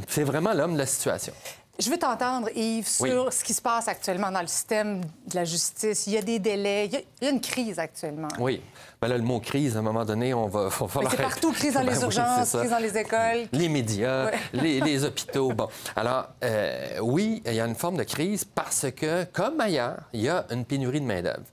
[0.08, 1.34] c'est vraiment l'homme de la situation.
[1.77, 3.31] Je veux t'entendre, Yves, sur Oui.
[3.31, 6.08] ce qui se passe actuellement dans le système de la justice.
[6.08, 8.29] Il y a des délais, il y a, il y a une crise actuellement.
[8.39, 8.62] Oui.
[9.01, 11.12] Ben là, le mot crise, à un moment donné, on va, va falloir...
[11.12, 13.47] c'est partout, crise dans Ben les urgences, crise dans les écoles.
[13.51, 14.39] Les médias, Ouais.
[14.53, 15.51] les, les hôpitaux.
[15.51, 15.67] Bon.
[15.97, 20.21] Alors, euh, oui, il y a une forme de crise parce que, comme ailleurs, il
[20.21, 21.43] y a une pénurie de main-d'œuvre.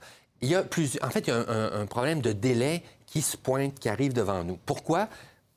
[0.43, 0.99] Il y a plus...
[1.01, 3.89] En fait, il y a un, un- un problème de délai qui se pointe, qui
[3.89, 4.57] arrive devant nous.
[4.65, 5.07] Pourquoi?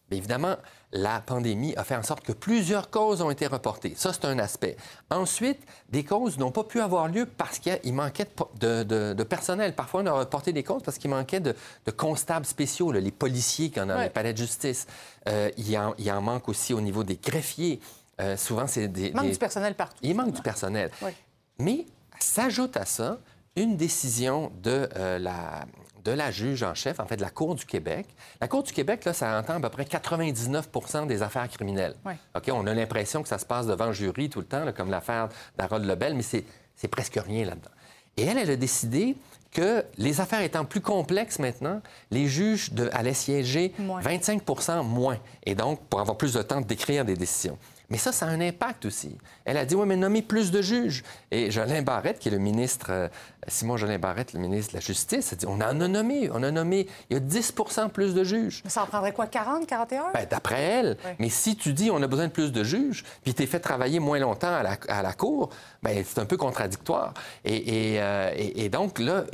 [0.09, 0.57] Bien évidemment,
[0.93, 3.95] la pandémie a fait en sorte que plusieurs causes ont été reportées.
[3.97, 4.77] Ça, c'est un aspect.
[5.11, 8.29] Ensuite, des causes n'ont pas pu avoir lieu parce qu'il manquait
[8.61, 9.75] de, personnel.
[9.75, 13.11] Parfois, on a reporté des causes parce qu'il manquait de, de constables spéciaux, là, les
[13.11, 14.05] policiers qui ont Ouais.
[14.05, 14.87] les palais de justice.
[15.29, 17.81] Euh, il, y en, il en manque aussi au niveau des greffiers.
[18.21, 19.09] Euh, souvent, c'est des...
[19.09, 19.99] Il manque des- du personnel partout.
[20.03, 20.91] il manque du personnel.
[21.03, 21.11] Oui.
[21.59, 21.85] Mais
[22.21, 23.19] s'ajoute à ça
[23.57, 25.65] une décision de, euh, la,
[26.05, 28.07] de la juge en chef, en fait, de la Cour du Québec.
[28.41, 31.97] La Cour du Québec, là, ça entend à peu près 99% des affaires criminelles.
[32.05, 32.13] Oui.
[32.35, 34.73] OK, on a l'impression que ça se passe devant le jury tout le temps, là,
[34.73, 36.45] comme l'affaire d'Harold Lebel, mais c'est
[36.77, 37.71] c'est presque rien là-dedans.
[38.17, 39.17] Et elle, elle a décidé
[39.51, 44.03] que les affaires étant plus complexes maintenant, les juges de, allaient siéger Moins.
[44.03, 47.59] 25% moins, et donc pour avoir plus de temps d'écrire des décisions.
[47.89, 49.17] Mais ça, ça a un impact aussi.
[49.45, 51.05] Elle a dit, oui, mais nommez plus de juges.
[51.31, 53.09] Et Jolin Barrette, qui est le ministre, euh,
[53.47, 56.43] Simon Jolin Barrette, le ministre de la Justice, a dit, on en a nommé, on
[56.43, 58.63] a nommé, il y a 10% plus de juges.
[58.65, 60.13] Mais ça en prendrait quoi, 40, 41?
[60.15, 60.97] Ben, D'après elle.
[61.05, 61.11] Oui.
[61.21, 63.61] Mais si tu dis on a besoin de plus de juges, puis tu es fait
[63.61, 65.51] travailler moins longtemps à la, à la cour,
[65.83, 67.15] ben, c'est un peu contradictoire.
[67.45, 69.25] Et, et, euh, et- et donc, là,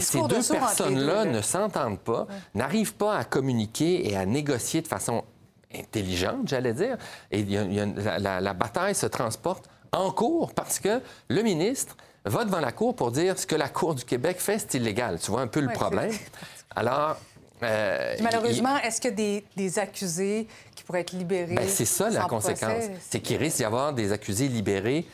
[0.00, 5.24] ces deux personnes-là ne s'entendent pas, n'arrivent pas à communiquer et à négocier de façon
[5.76, 6.96] intelligente, j'allais dire.
[7.30, 11.00] Et il y a- il y a- la, bataille se transporte en cours parce que
[11.28, 14.58] le ministre va devant la cour pour dire ce que la Cour du Québec fait,
[14.58, 15.18] c'est illégal.
[15.20, 16.12] Tu vois un peu le Ouais, problème?
[16.76, 17.16] Alors.
[17.62, 21.54] euh, il- malheureusement, est-ce qu'il y a des, des accusés qui pourraient être libérés?
[21.54, 22.84] ben, c'est ça la conséquence.
[23.08, 25.06] C'est qu'il risque d'y avoir des accusés libérés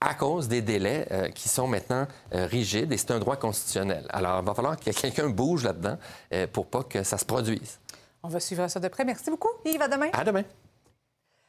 [0.00, 4.04] à cause des délais euh, qui sont maintenant euh, rigides et c'est un droit constitutionnel.
[4.10, 5.96] Alors, il va falloir que quelqu'un bouge là-dedans
[6.52, 7.78] pour pas que ça se produise.
[8.24, 9.04] On va suivre ça de près.
[9.04, 9.50] Merci beaucoup.
[9.64, 10.08] Yves, à demain.
[10.12, 10.44] À demain.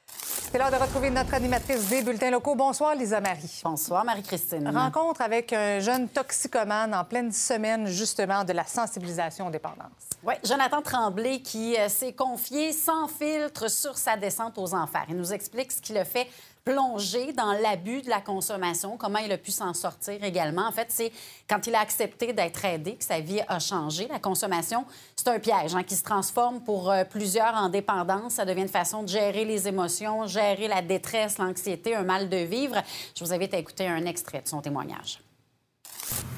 [0.08, 2.56] C'est l'heure de retrouver notre animatrice des bulletins locaux.
[2.56, 3.62] Bonsoir, Lisa Marie.
[3.64, 4.68] Bonsoir, Marie-Christine.
[4.70, 9.90] Rencontre avec un jeune toxicomane en pleine semaine, justement, de la sensibilisation aux dépendances.
[10.24, 15.06] Oui, Jonathan Tremblay qui euh, s'est confié sans filtre sur sa descente aux enfers.
[15.10, 16.28] Il nous explique ce qui le fait
[16.66, 20.66] plonger dans l'abus de la consommation, comment il a pu s'en sortir également.
[20.66, 21.12] En fait, c'est
[21.50, 24.08] quand il a accepté d'être aidé que sa vie a changé.
[24.08, 28.34] La consommation, c'est un piège hein, qui se transforme pour euh, plusieurs en dépendance.
[28.34, 32.38] Ça devient une façon de gérer les émotions, gérer la détresse, l'anxiété, un mal de
[32.38, 32.76] vivre.
[33.18, 35.20] Je vous invite à écouter un extrait de son témoignage.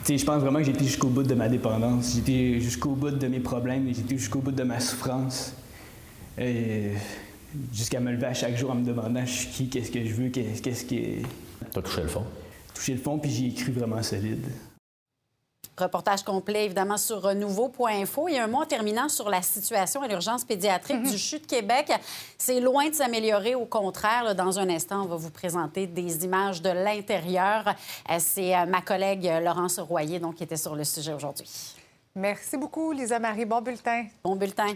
[0.08, 2.18] Je pense vraiment que été jusqu'au bout de ma dépendance.
[2.18, 3.88] Été jusqu'au bout de mes problèmes.
[3.88, 5.54] Été jusqu'au bout de ma souffrance.
[7.74, 10.13] Jusqu'à me lever à chaque jour en me demandant je suis qui, qu'est-ce que je
[10.13, 11.18] veux, qu'est- qu'est-ce qui.
[11.72, 12.26] T'as touché le fond.
[12.74, 14.46] Touché le fond, puis j'y ai cru vraiment solide.
[15.78, 18.30] Reportage complet, évidemment, sur renouveau.info.
[18.30, 21.91] Et un mot en terminant sur la situation à l'urgence pédiatrique du CHU de Québec.
[22.38, 23.56] C'est loin de s'améliorer.
[23.56, 27.68] Au contraire, là, dans un instant, on va vous présenter des images de l'intérieur.
[28.10, 31.50] Euh, C'est euh, ma collègue euh, Laurence Royer donc, qui était sur le sujet aujourd'hui.
[32.15, 33.44] Merci beaucoup, Lisa Marie.
[33.44, 34.06] Bon bulletin.
[34.24, 34.76] Bon bulletin.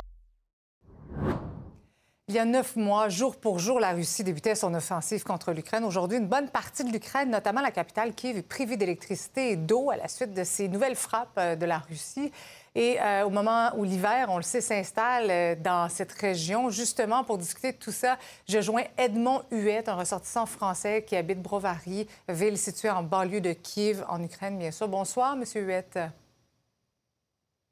[2.31, 5.83] Il y a neuf mois, jour pour jour, la Russie débutait son offensive contre l'Ukraine.
[5.83, 9.89] Aujourd'hui, une bonne partie de l'Ukraine, notamment la capitale Kiev, est privée d'électricité et d'eau
[9.89, 12.31] à la suite de ces nouvelles frappes euh, de la Russie.
[12.73, 17.25] Et euh, au moment où l'hiver, on le sait, s'installe euh, dans cette région, justement
[17.25, 18.17] pour discuter de tout ça,
[18.47, 23.51] je joins Edmond Huette, un ressortissant français qui habite Brovary, ville située en banlieue de
[23.51, 24.87] Kiev, en Ukraine, bien sûr.
[24.87, 25.99] Bonsoir, Monsieur Huette.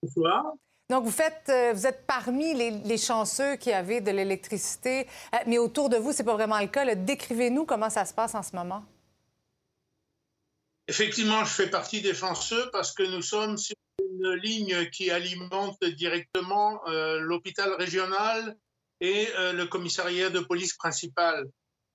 [0.04, 0.52] Bonsoir.
[0.90, 1.06] Donc,
[1.50, 6.12] euh, vous êtes parmi les, chanceux qui avaient de l'électricité, euh, mais autour de vous,
[6.12, 6.96] c'est pas vraiment le cas.
[6.96, 8.84] Décrivez-nous comment ça se passe en ce moment.
[10.88, 15.84] Effectivement, je fais partie des chanceux parce que nous sommes sur une ligne qui alimente
[15.84, 18.58] directement euh, l'hôpital régional
[19.00, 21.46] et le commissariat de police principal.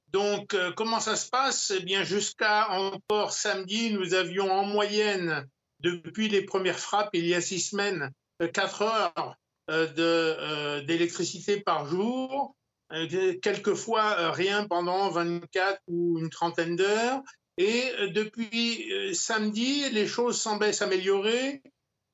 [0.08, 1.70] Donc, comment ça se passe?
[1.76, 5.46] Eh bien, jusqu'à encore samedi, nous avions en moyenne,
[5.80, 9.36] depuis les premières frappes, il y a six semaines, 4 heures
[9.70, 12.54] euh, d'électricité par jour,
[12.92, 17.22] euh, quelquefois euh, rien pendant 24 ou une trentaine d'heures.
[17.56, 21.62] Et depuis samedi, les choses semblent s'améliorer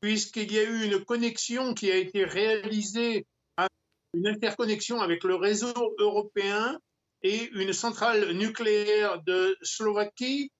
[0.03, 3.27] puisqu'il y a eu une connexion qui a été réalisée,
[4.13, 6.79] une interconnexion avec le réseau européen
[7.23, 10.53] et une centrale nucléaire de Slovaquie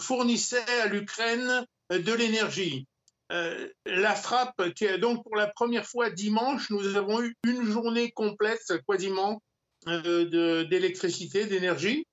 [0.00, 2.88] fournissait à l'Ukraine de l'énergie.
[3.32, 8.10] Euh, la frappe, qui donc pour la première fois dimanche, nous avons eu une journée
[8.10, 9.40] complète quasiment
[9.86, 12.06] euh, d'électricité, d'énergie.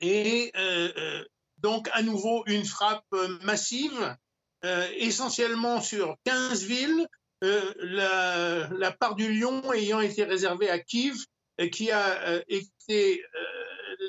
[0.00, 1.22] Et euh,
[1.58, 3.04] donc à nouveau une frappe
[3.42, 4.16] massive,
[4.96, 7.06] essentiellement sur 15 villes,
[7.42, 11.16] la, part du lion ayant été réservée à Kiev,
[11.72, 13.22] qui a été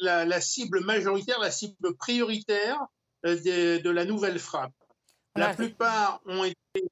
[0.02, 2.80] la, cible majoritaire, la cible prioritaire
[3.24, 4.74] de la nouvelle frappe.
[5.36, 6.88] La plupart ont été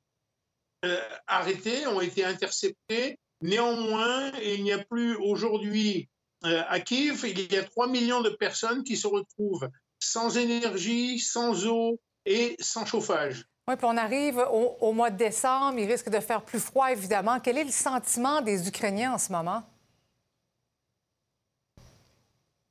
[0.86, 0.98] euh,
[1.28, 3.18] arrêtés, ont été interceptés.
[3.42, 6.10] Néanmoins, il n'y a plus aujourd'hui
[6.46, 9.68] euh, à Kiev, il y a 3 millions de personnes qui se retrouvent
[10.00, 13.46] sans énergie, sans eau et sans chauffage.
[13.68, 16.92] Oui, puis on arrive au, au mois de décembre, il risque de faire plus froid,
[16.92, 17.40] évidemment.
[17.40, 19.64] Quel est le sentiment des Ukrainiens en ce moment?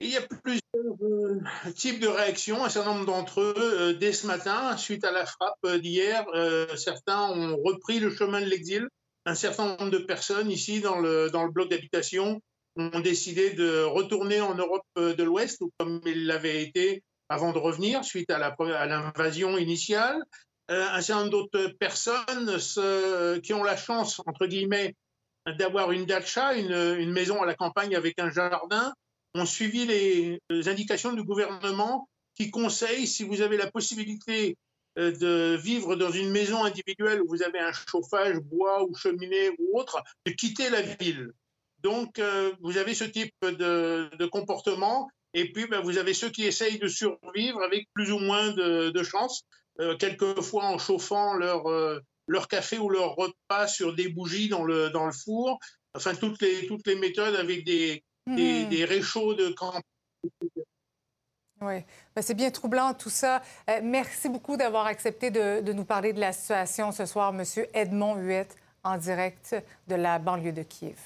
[0.00, 0.62] Il y a plusieurs
[1.02, 1.40] euh,
[1.74, 5.26] types de réactions, un certain nombre d'entre eux, euh, dès ce matin, suite à la
[5.26, 8.86] frappe d'hier, euh, certains ont repris le chemin de l'exil.
[9.26, 12.40] Un certain nombre de personnes ici dans le, bloc d'habitation
[12.76, 18.04] ont décidé de retourner en Europe de l'Ouest, comme ils l'avaient été avant de revenir,
[18.04, 20.22] suite à l'invasion initiale.
[20.68, 22.56] un certain nombre d'autres personnes
[23.42, 24.94] qui ont la chance, entre guillemets,
[25.58, 28.94] d'avoir une dacha, une maison à la campagne avec un jardin,
[29.34, 34.56] ont suivi les, indications du gouvernement qui conseille, si vous avez la possibilité
[34.98, 39.50] euh, de vivre dans une maison individuelle où vous avez un chauffage, bois ou cheminée
[39.58, 41.30] ou autre, de quitter la ville.
[41.82, 45.08] Donc, euh, vous avez ce type de, comportement.
[45.34, 49.02] Et puis, ben, vous avez ceux qui essayent de survivre avec plus ou moins de,
[49.02, 49.44] chance,
[49.80, 54.90] euh, quelquefois en chauffant leur, café ou leur repas sur des bougies dans le,
[55.24, 55.58] four.
[55.94, 58.68] Enfin, toutes les méthodes avec des, Hmm.
[58.68, 59.72] des, réchauds de camp.
[61.60, 61.82] Oui,
[62.14, 63.42] ben, c'est bien troublant tout ça.
[63.68, 67.42] Euh, merci beaucoup d'avoir accepté de, nous parler de la situation ce soir, M.
[67.72, 69.56] Edmond Huette, en direct
[69.88, 70.98] de la banlieue de Kiev.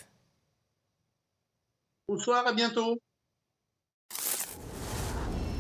[2.09, 2.99] Bonsoir, à bientôt.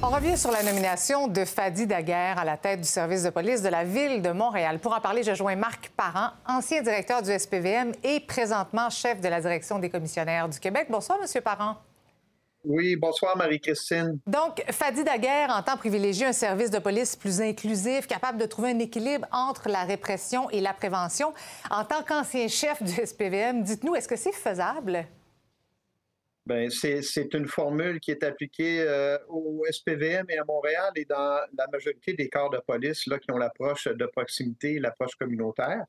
[0.04, 3.62] On revient sur la nomination de Fadi Daguerre à la tête du service de police
[3.62, 4.80] de la Ville de Montréal.
[4.80, 9.28] Pour en parler, je joins Marc Parent, ancien directeur du SPVM et présentement chef de
[9.28, 10.88] la direction des commissionnaires du Québec.
[10.90, 11.76] Bonsoir, Monsieur Parent.
[12.64, 14.18] Oui, bonsoir Marie-Christine.
[14.26, 18.80] Donc, Fadi Daguerre entend privilégier un service de police plus inclusif, capable de trouver un
[18.80, 21.32] équilibre entre la répression et la prévention.
[21.70, 25.06] En tant qu'ancien chef du SPVM, dites-nous, est-ce que c'est faisable?
[26.44, 31.40] Bien, c'est une formule qui est appliquée euh, au SPVM et à Montréal et dans
[31.56, 35.84] la majorité des corps de police là, qui ont l'approche de proximité, l'approche communautaire.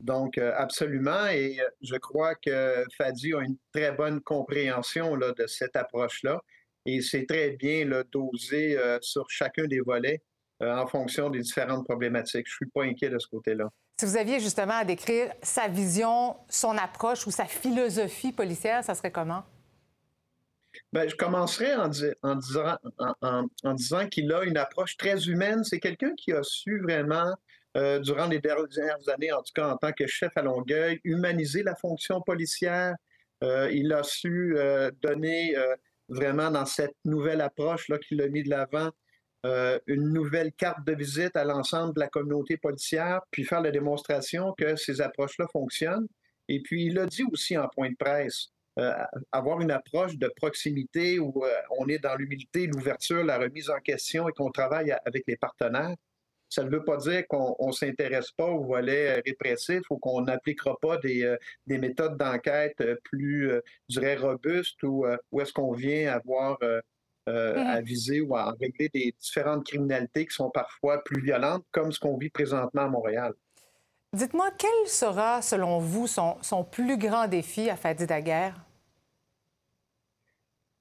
[0.00, 1.26] Donc, euh, absolument.
[1.26, 6.40] Et euh, je crois que Fadi a une très bonne compréhension là, de cette approche-là.
[6.86, 10.22] Et c'est très bien là, dosé sur chacun des volets
[10.60, 12.46] en fonction des différentes problématiques.
[12.46, 13.68] Je ne suis pas inquiet de ce côté-là.
[14.00, 18.94] Si vous aviez justement à décrire sa vision, son approche ou sa philosophie policière, ça
[18.94, 19.44] serait comment?
[20.92, 22.76] Ben, je commencerai en, disant,
[24.08, 25.64] qu'il a une approche très humaine.
[25.64, 27.34] C'est quelqu'un qui a su vraiment,
[27.76, 31.62] euh, durant les dernières années, en tout cas en tant que chef à Longueuil, humaniser
[31.62, 32.94] la fonction policière.
[33.44, 35.54] Euh, il a su euh, donner
[36.08, 38.90] vraiment dans cette nouvelle approche qu'il a mis de l'avant
[39.86, 44.52] une nouvelle carte de visite à l'ensemble de la communauté policière, puis faire la démonstration
[44.58, 46.08] que ces approches-là fonctionnent.
[46.48, 48.48] Et puis, il a dit aussi en point de presse,
[48.78, 48.92] euh,
[49.32, 53.80] avoir une approche de proximité où euh, on est dans l'humilité, l'ouverture, la remise en
[53.80, 55.96] question et qu'on travaille avec les partenaires.
[56.48, 60.76] Ça ne veut pas dire qu'on ne s'intéresse pas au volet répressif ou qu'on n'appliquera
[60.80, 63.50] pas des, euh, des méthodes d'enquête plus,
[63.88, 66.56] je dirais, robustes ou où est-ce qu'on vient avoir
[67.26, 72.00] à viser ou à régler des différentes criminalités qui sont parfois plus violentes, comme ce
[72.00, 73.34] qu'on vit présentement à Montréal.
[74.14, 78.67] Dites-moi, quel sera, selon vous, son, son plus grand défi à Fadi Daguerre?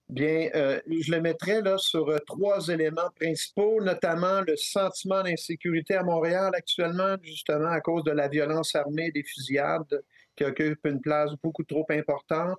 [0.09, 5.95] Bien, euh, je le mettrais là sur euh, trois éléments principaux, notamment le sentiment d'insécurité
[5.95, 10.01] à Montréal actuellement, justement à cause de la violence armée des fusillades
[10.37, 12.57] qui occupent une place beaucoup trop importante.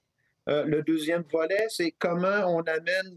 [0.51, 3.17] Euh, le deuxième volet, c'est comment on amène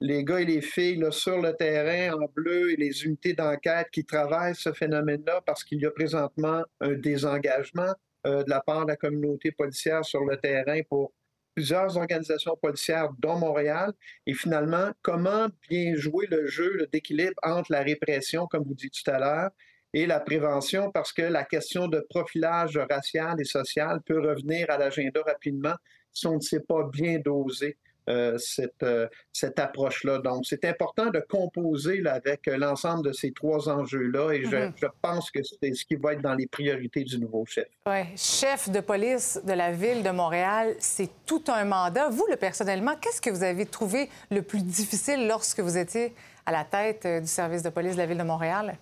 [0.00, 3.88] les gars et les filles là, sur le terrain en bleu et les unités d'enquête
[3.90, 7.94] qui travaillent ce phénomène-là parce qu'il y a présentement un désengagement
[8.26, 11.12] de la part de la communauté policière sur le terrain pour
[11.54, 13.92] plusieurs organisations policières, dont Montréal,
[14.26, 19.10] et finalement, comment bien jouer le jeu d'équilibre entre la répression, comme vous dites tout
[19.10, 19.50] à l'heure,
[19.92, 24.76] et la prévention, parce que la question de profilage racial et social peut revenir à
[24.76, 25.74] l'agenda rapidement
[26.12, 27.78] si on ne sait pas bien doser
[28.08, 30.18] euh, cette, euh, cette approche-là.
[30.18, 34.50] Donc, c'est important de composer là, avec euh, l'ensemble de ces trois enjeux-là et je,
[34.50, 34.72] mm-hmm.
[34.76, 37.66] je, pense que c'est ce qui va être dans les priorités du nouveau chef.
[37.86, 42.10] Oui, chef de police de la ville de Montréal, c'est tout un mandat.
[42.10, 46.12] Vous, le personnellement, qu'est-ce que vous avez trouvé le plus difficile lorsque vous étiez
[46.44, 48.76] à la tête du service de police de la ville de Montréal?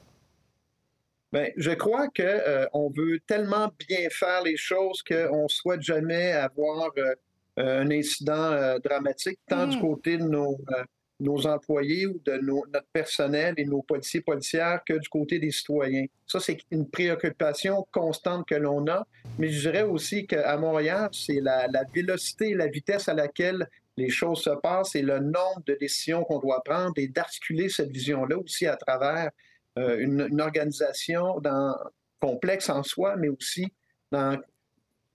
[1.32, 6.32] Bien, je crois qu'on on veut tellement bien faire les choses qu'on ne souhaite jamais
[6.32, 7.14] avoir euh,
[7.57, 9.80] un incident euh, dramatique, tant du hmm.
[9.80, 10.84] côté de nos, euh,
[11.20, 16.07] nos employés ou de notre personnel et nos policiers policières que du côté des citoyens.
[16.26, 19.07] Ça, c'est une préoccupation constante que l'on a.
[19.38, 23.68] Mais je dirais aussi qu'à Montréal, c'est la, la, vélocité et la vitesse à laquelle
[23.96, 27.90] les choses se passent et le nombre de décisions qu'on doit prendre et d'articuler cette
[27.90, 29.30] vision-là aussi à travers
[29.76, 31.74] une, une, organisation dans,
[32.22, 33.66] complexe en soi, mais aussi
[34.11, 34.38] dans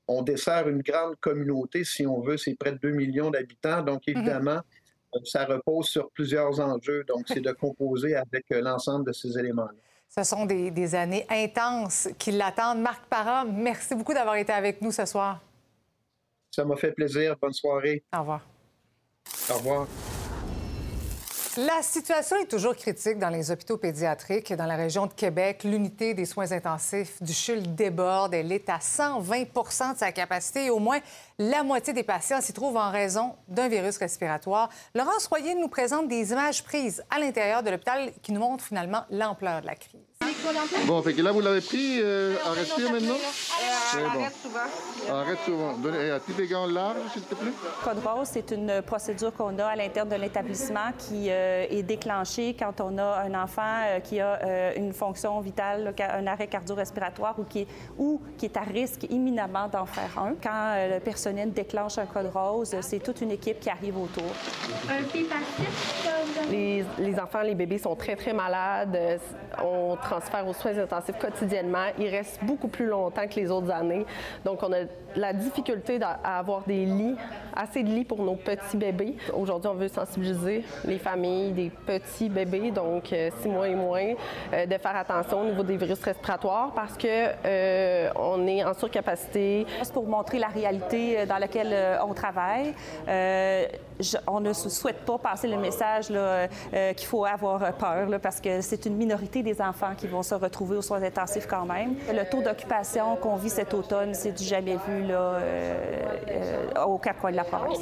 [0.08, 3.82] on dessert une grande communauté, si on veut, c'est près de 2 millions d'habitants.
[3.82, 4.18] Donc, mhm.
[4.18, 4.62] évidemment,
[5.16, 7.04] euh, ça repose sur plusieurs enjeux.
[7.08, 9.80] Donc, c'est de composer avec euh, l'ensemble de ces éléments-là.
[10.10, 12.80] Ce sont des, années intenses qui l'attendent.
[12.80, 15.42] Marc Parra, merci beaucoup d'avoir été avec nous ce soir.
[16.50, 17.36] Ça m'a fait plaisir.
[17.40, 18.04] Bonne soirée.
[18.16, 18.42] Au revoir.
[19.50, 19.88] Au revoir.
[21.58, 24.54] La situation est toujours critique dans les hôpitaux pédiatriques.
[24.54, 28.36] Dans la région de Québec, l'unité des soins intensifs du CHUL déborde.
[28.36, 31.00] Elle est à 120% de sa capacité au moins
[31.40, 34.70] la moitié des patients s'y trouvent en raison d'un virus respiratoire.
[34.94, 39.06] Laurence Royer nous présente des images prises à l'intérieur de l'hôpital qui nous montrent finalement
[39.10, 40.17] l'ampleur de la crise.
[40.86, 43.16] Bon, fait que là, vous l'avez pris, euh, en respire maintenant?
[43.16, 45.14] Euh, arrête souvent.
[45.14, 45.74] Arrête souvent.
[45.74, 47.52] Donnez, à des gants larges, s'il te plaît.
[47.84, 52.56] Code rose, c'est une procédure qu'on a à l'intérieur de l'établissement qui euh, est déclenchée
[52.58, 57.36] quand on a un enfant euh, qui a euh, une fonction vitale, un arrêt cardio-respiratoire
[57.38, 60.36] ou qui, est, ou qui est à risque imminemment d'en faire un.
[60.42, 64.32] Quand le personnel déclenche un code rose, c'est toute une équipe qui arrive autour.
[64.90, 69.20] Un les, les enfants, les bébés sont très, très malades.
[69.64, 71.88] On transfère aux soins intensifs quotidiennement.
[72.00, 74.06] Ils restent beaucoup plus longtemps que les autres années.
[74.46, 74.86] Donc, on a
[75.16, 77.16] la difficulté à avoir des lits,
[77.56, 79.16] assez de lits pour nos petits bébés.
[79.34, 84.14] Aujourd'hui, on veut sensibiliser les familles des petits bébés, donc euh, six mois et moins,
[84.54, 88.74] euh, de faire attention au niveau des virus respiratoires parce que euh, on est en
[88.74, 89.66] surcapacité.
[89.82, 92.74] C'est pour montrer la réalité dans laquelle on travaille.
[94.28, 96.08] On ne souhaite pas passer le message
[96.96, 100.78] qu'il faut avoir peur parce que c'est une minorité des enfants qui vont se retrouver
[100.78, 101.96] aux soins intensifs quand même.
[102.12, 105.40] Le taux d'occupation qu'on vit cet automne, c'est du jamais vu là,
[106.86, 107.80] au quatre coins de la province.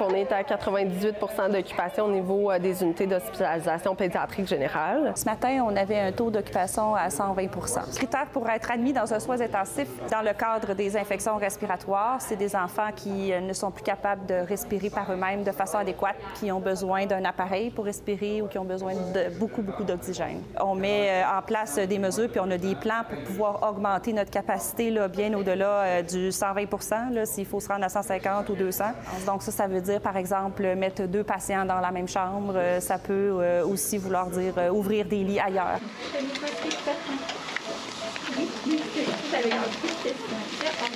[0.00, 5.12] On est à 98% d'occupation au niveau euh, des unités d'hospitalisation pédiatrique générale.
[5.14, 9.20] Ce matin, on avait un taux d'occupation à 120% Critère pour être admis dans un
[9.20, 13.70] soin intensif dans le cadre des infections respiratoires, c'est des enfants qui euh, ne sont
[13.70, 17.84] plus capables de respirer par eux-mêmes de façon adéquate, qui ont besoin d'un appareil pour
[17.84, 20.42] respirer ou qui ont besoin de beaucoup, beaucoup d'oxygène.
[20.60, 24.12] On met euh, en place des mesures puis on a des plans pour pouvoir augmenter
[24.12, 28.84] notre capacité là, bien au-delà du 120% s'il faut se rendre à 150 ou 200.
[29.26, 32.54] Donc ça, ça veut dire, par exemple, mettre deux patients dans la même chambre.
[32.80, 35.78] Ça peut aussi vouloir dire ouvrir des lits ailleurs.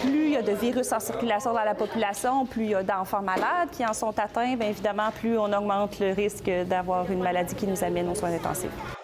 [0.01, 2.83] Plus il y a de virus en circulation dans la population, plus il y a
[2.83, 7.23] d'enfants malades qui en sont atteints, bien évidemment, plus on augmente le risque d'avoir une
[7.23, 8.98] maladie qui nous amène aux soins intensifs.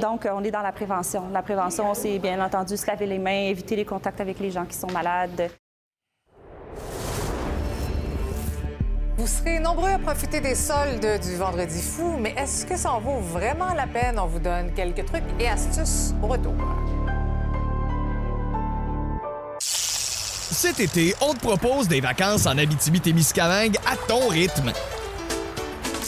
[0.00, 1.28] Donc, on est dans la prévention.
[1.32, 4.64] La prévention, c'est bien entendu se laver les mains, éviter les contacts avec les gens
[4.64, 5.50] qui sont malades.
[9.16, 13.00] Vous serez nombreux à profiter des soldes du Vendredi fou, mais est-ce que ça en
[13.00, 14.18] vaut vraiment la peine?
[14.18, 16.54] On vous donne quelques trucs et astuces au retour.
[19.60, 24.72] Cet été, on te propose des vacances en Abitibi-Témiscamingue à ton rythme.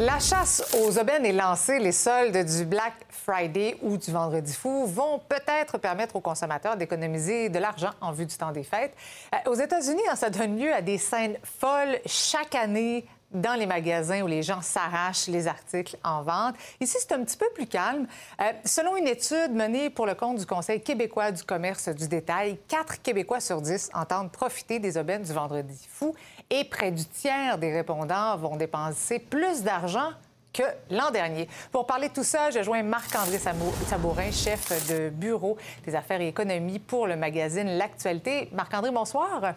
[0.00, 1.78] La chasse aux aubaines est lancée.
[1.78, 7.48] Les soldes du Black Friday ou du Vendredi fou vont peut-être permettre aux consommateurs d'économiser
[7.48, 8.92] de l'argent en vue du temps des fêtes.
[9.32, 13.66] Euh, aux États-Unis, hein, ça donne lieu à des scènes folles chaque année dans les
[13.66, 16.54] magasins où les gens s'arrachent les articles en vente.
[16.80, 18.06] Ici, c'est un petit peu plus calme.
[18.40, 22.58] Euh, selon une étude menée pour le compte du Conseil québécois du commerce du détail,
[22.68, 26.14] 4 Québécois sur 10 entendent profiter des aubaines du vendredi fou
[26.50, 30.10] et près du tiers des répondants vont dépenser plus d'argent
[30.52, 31.48] que l'an dernier.
[31.72, 36.28] Pour parler de tout ça, je joins Marc-André Sabourin, chef de bureau des affaires et
[36.28, 38.48] économies pour le magazine L'Actualité.
[38.52, 39.54] Marc-André, bonsoir.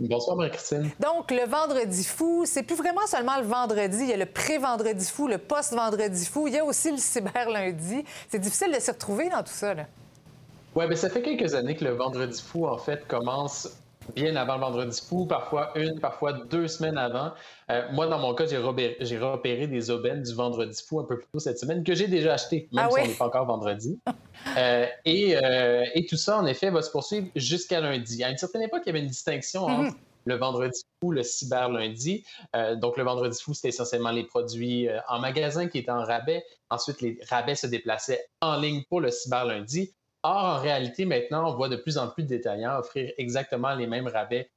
[0.00, 0.90] Bonsoir, Marie-Christine.
[1.00, 3.98] Donc, le vendredi fou, c'est plus vraiment seulement le vendredi.
[4.02, 6.46] Il y a le pré-vendredi fou, le post-vendredi fou.
[6.46, 8.04] Il y a aussi le cyber-lundi.
[8.28, 9.74] C'est difficile de s'y retrouver dans tout ça.
[10.76, 13.68] Oui, bien, ça fait quelques années que le vendredi fou, en fait, commence
[14.14, 17.32] bien avant le vendredi fou, parfois une, parfois deux semaines avant.
[17.70, 21.26] Euh, moi, dans mon cas, j'ai repéré, des aubaines du vendredi fou un peu plus
[21.32, 24.00] tôt cette semaine que j'ai déjà acheté, même ah si on n'est pas encore vendredi.
[24.56, 28.22] Euh, euh, et, tout ça, en effet, va se poursuivre jusqu'à lundi.
[28.22, 29.86] À une certaine époque, il y avait une distinction mhm.
[29.86, 32.24] entre le vendredi fou, le cyber lundi.
[32.76, 36.44] donc, le vendredi fou, c'était essentiellement les produits en magasin qui étaient en rabais.
[36.70, 39.92] Ensuite, les rabais se déplaçaient en ligne pour le cyber lundi.
[40.22, 43.86] Or, en réalité, maintenant, on voit de plus en plus de détaillants offrir exactement les
[43.86, 44.50] mêmes rabais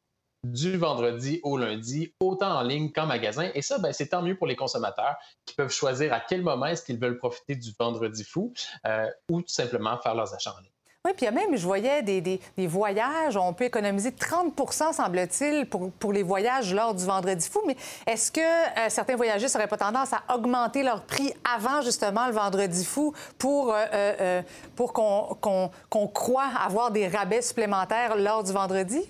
[0.43, 3.51] du vendredi au lundi, autant en ligne qu'en magasin.
[3.53, 6.65] Et ça, ben, c'est tant mieux pour les consommateurs qui peuvent choisir à quel moment
[6.65, 8.53] est-ce qu'ils veulent profiter du vendredi fou
[8.87, 10.70] euh, ou tout simplement faire leurs achats en ligne.
[11.03, 14.93] Oui, puis il y a même, je voyais des, des, voyages, on peut économiser 30%
[14.93, 17.59] semble-t-il, pour, les voyages lors du Vendredi fou.
[17.65, 17.75] Mais
[18.05, 22.33] est-ce que euh, certains voyageurs n'auraient pas tendance à augmenter leur prix avant, justement, le
[22.33, 24.41] Vendredi fou pour, euh, euh,
[24.75, 29.01] qu'on qu'on croit avoir des rabais supplémentaires lors du vendredi?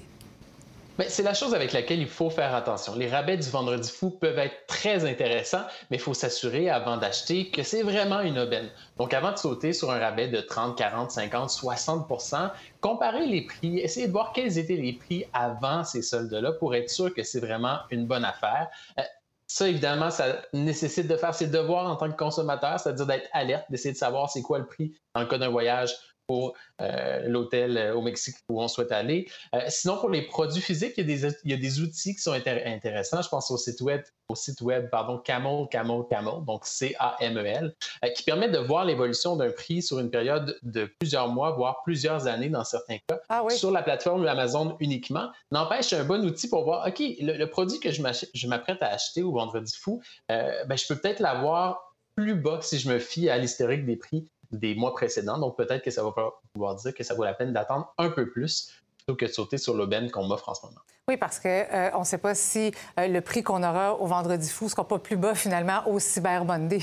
[1.07, 2.95] C'est la chose avec laquelle il faut faire attention.
[2.95, 7.49] Les rabais du vendredi fou peuvent être très intéressants, mais il faut s'assurer avant d'acheter
[7.49, 8.69] que c'est vraiment une aubaine.
[8.97, 13.79] Donc, avant de sauter sur un rabais de 30, 40, 50, 60% comparez les prix,
[13.79, 17.39] essayez de voir quels étaient les prix avant ces soldes-là pour être sûr que c'est
[17.39, 18.67] vraiment une bonne affaire.
[18.99, 19.03] Euh,
[19.47, 23.65] ça, évidemment, ça nécessite de faire ses devoirs en tant que consommateur, c'est-à-dire d'être alerte,
[23.69, 25.93] d'essayer de savoir c'est quoi le prix dans le cas d'un voyage
[26.31, 29.29] pour euh, l'hôtel euh, au Mexique où on souhaite aller.
[29.53, 32.15] Euh, sinon, pour les produits physiques, il y a des, il y a des outils
[32.15, 33.21] qui sont intéressants.
[33.21, 37.75] Je pense au site web, au site web pardon, Camel, Camel, Camel, donc C-A-M-E-L,
[38.15, 42.27] qui permettent de voir l'évolution d'un prix sur une période de plusieurs mois, voire plusieurs
[42.27, 45.31] années dans certains cas, ah sur la plateforme Amazon uniquement.
[45.51, 49.21] N'empêche, c'est un bon outil pour voir, OK, le, produit que je m'apprête à acheter
[49.21, 53.37] au Vendredi fou, ben, je peux peut-être l'avoir plus bas si je me fie à
[53.37, 55.37] l'historique des prix des mois précédents.
[55.37, 56.13] Donc, peut-être que ça va
[56.53, 59.57] pouvoir dire que ça vaut la peine d'attendre un peu plus plutôt que de sauter
[59.57, 60.79] sur l'aubaine qu'on m'offre en ce moment.
[61.07, 64.47] Oui, parce qu'on euh, ne sait pas si euh, le prix qu'on aura au Vendredi
[64.47, 66.81] fou ne sera pas plus bas finalement au Cyber Monday.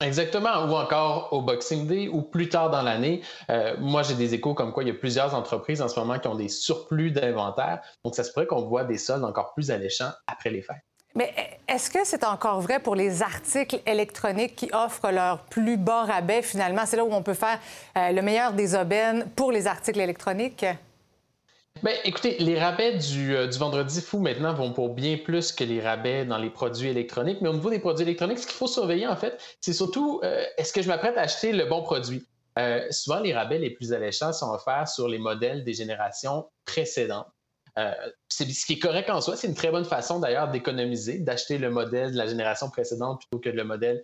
[0.00, 3.22] Exactement, ou encore au Boxing Day ou plus tard dans l'année.
[3.48, 6.18] Euh, moi, j'ai des échos comme quoi il y a plusieurs entreprises en ce moment
[6.18, 7.80] qui ont des surplus d'inventaire.
[8.04, 10.84] Donc, ça se pourrait qu'on voit des soldes encore plus alléchants après les fêtes.
[11.16, 11.32] Mais
[11.66, 16.42] est-ce que c'est encore vrai pour les articles électroniques qui offrent leur plus bas rabais
[16.42, 16.84] finalement?
[16.84, 17.58] C'est là où on peut faire
[17.96, 20.66] euh, le meilleur des aubaines pour les articles électroniques?
[21.82, 25.80] Bien, écoutez, les rabais euh, du, vendredi fou maintenant vont pour bien plus que les
[25.80, 27.38] rabais dans les produits électroniques.
[27.40, 30.44] Mais au niveau des produits électroniques, ce qu'il faut surveiller, en fait, c'est surtout euh,
[30.58, 32.26] est-ce que je m'apprête à acheter le bon produit?
[32.90, 37.26] Souvent, les rabais les plus alléchants sont offerts sur les modèles des générations précédentes.
[38.28, 39.36] C'est ce qui est correct en soi.
[39.36, 43.38] C'est une très bonne façon d'ailleurs d'économiser, d'acheter le modèle de la génération précédente plutôt
[43.38, 44.02] que le modèle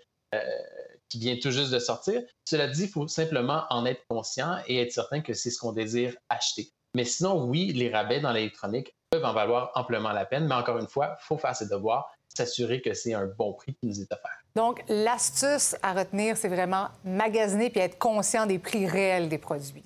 [1.09, 2.23] qui vient tout juste de sortir.
[2.49, 5.73] Cela dit, il faut simplement en être conscient et être certain que c'est ce qu'on
[5.73, 6.71] désire acheter.
[6.95, 10.79] Mais sinon, oui, les rabais dans l'électronique peuvent en valoir amplement la peine, mais encore
[10.79, 14.01] une fois, il faut faire ses devoirs, s'assurer que c'est un bon prix qui nous
[14.01, 14.39] est offert.
[14.55, 19.85] Donc, l'astuce à retenir, c'est vraiment magasiner puis être conscient des prix réels des produits.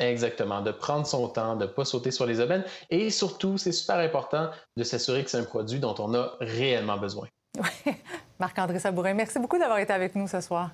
[0.00, 3.72] Exactement, de prendre son temps, de ne pas sauter sur les aubaines et surtout, c'est
[3.72, 7.28] super important de s'assurer que c'est un produit dont on a réellement besoin.
[8.40, 10.70] Marc-André Sabourin, merci beaucoup d'avoir été avec nous ce soir.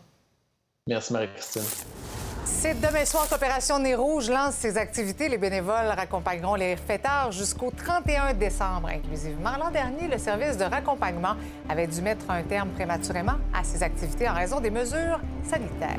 [0.86, 1.62] Merci Marie-Christine.
[2.44, 5.28] C'est demain soir qu'Opération Nez Rouge lance ses activités.
[5.28, 9.56] Les bénévoles raccompagneront les fêtards jusqu'au 31 décembre inclusivement.
[9.58, 11.34] L'an dernier, le service de raccompagnement
[11.68, 15.98] avait dû mettre un terme prématurément à ses activités en raison des mesures sanitaires.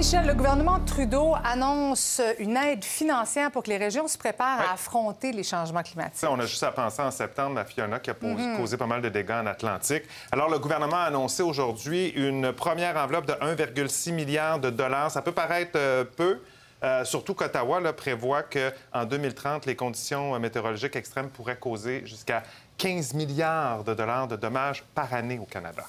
[0.00, 4.72] Michel, le gouvernement Trudeau annonce une aide financière pour que les régions se préparent à
[4.72, 6.26] affronter les changements climatiques.
[6.26, 8.56] On a juste à penser en septembre à Fiona qui a Mhm.
[8.56, 10.04] causé pas mal de dégâts en Atlantique.
[10.32, 15.10] Alors, le gouvernement a annoncé aujourd'hui une première enveloppe de 1,6 milliard de dollars.
[15.10, 16.40] Ça peut paraître euh, peu.
[16.82, 22.42] euh, surtout qu'Ottawa prévoit qu'en 2030, les conditions euh, météorologiques extrêmes pourraient causer jusqu'à
[22.78, 25.82] 15 milliards de dollars de dommages par année au Canada.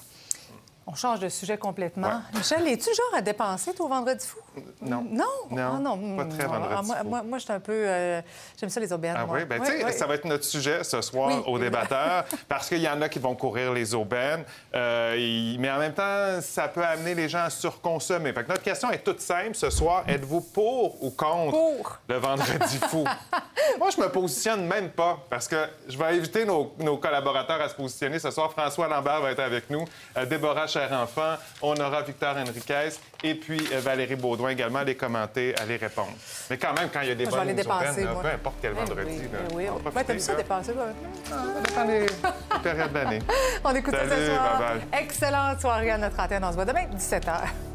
[0.86, 2.20] On change de sujet complètement.
[2.34, 4.38] Michel, es-tu genre à dépenser, toi, au vendredi fou?
[4.80, 5.04] Non.
[5.10, 5.24] Non?
[5.50, 6.16] Non, Ah, non.
[6.16, 7.08] pas très Ah, vendredi moi, fou.
[7.08, 7.72] moi, moi, je suis un peu...
[7.72, 8.20] euh,
[8.58, 9.14] J'aime ça, les aubaines.
[9.16, 9.38] Ah moi.
[9.38, 9.92] oui, bien, Oui, tu sais, oui.
[9.92, 11.58] ça va être notre sujet ce soir Oui, évidemment.
[11.58, 14.44] débatteurs, parce qu'il y en a qui vont courir les aubaines,
[14.74, 18.32] euh, y- mais en même temps, ça peut amener les gens à surconsommer.
[18.32, 20.04] Fait que notre question est toute simple ce soir.
[20.08, 21.98] Êtes-vous pour ou contre Pour.
[22.08, 23.04] le vendredi fou?
[23.78, 27.68] Moi, je me positionne même pas, parce que je vais inviter nos, nos collaborateurs à
[27.68, 28.18] se positionner.
[28.18, 29.84] Ce soir, François Lambert va être avec nous,
[30.16, 32.90] euh, Déborah Cher-Enfant, on aura Victor Henriquez
[33.24, 36.12] et puis euh, Valérie Baudouin également à les commenter, à les répondre.
[36.50, 39.10] Mais quand même, quand il y a des bonnes dépenser, peu importe quel Eh vendredi,
[39.10, 39.64] oui, eh oui.
[39.70, 40.86] on Ouais, ça dépenser, toi?
[41.24, 43.18] Ça dépend des des périodes d'année.
[43.64, 44.62] On écoute ça ce soir.
[44.92, 46.44] Excellente soirée à notre antenne.
[46.44, 47.71] On se voit demain, 17h.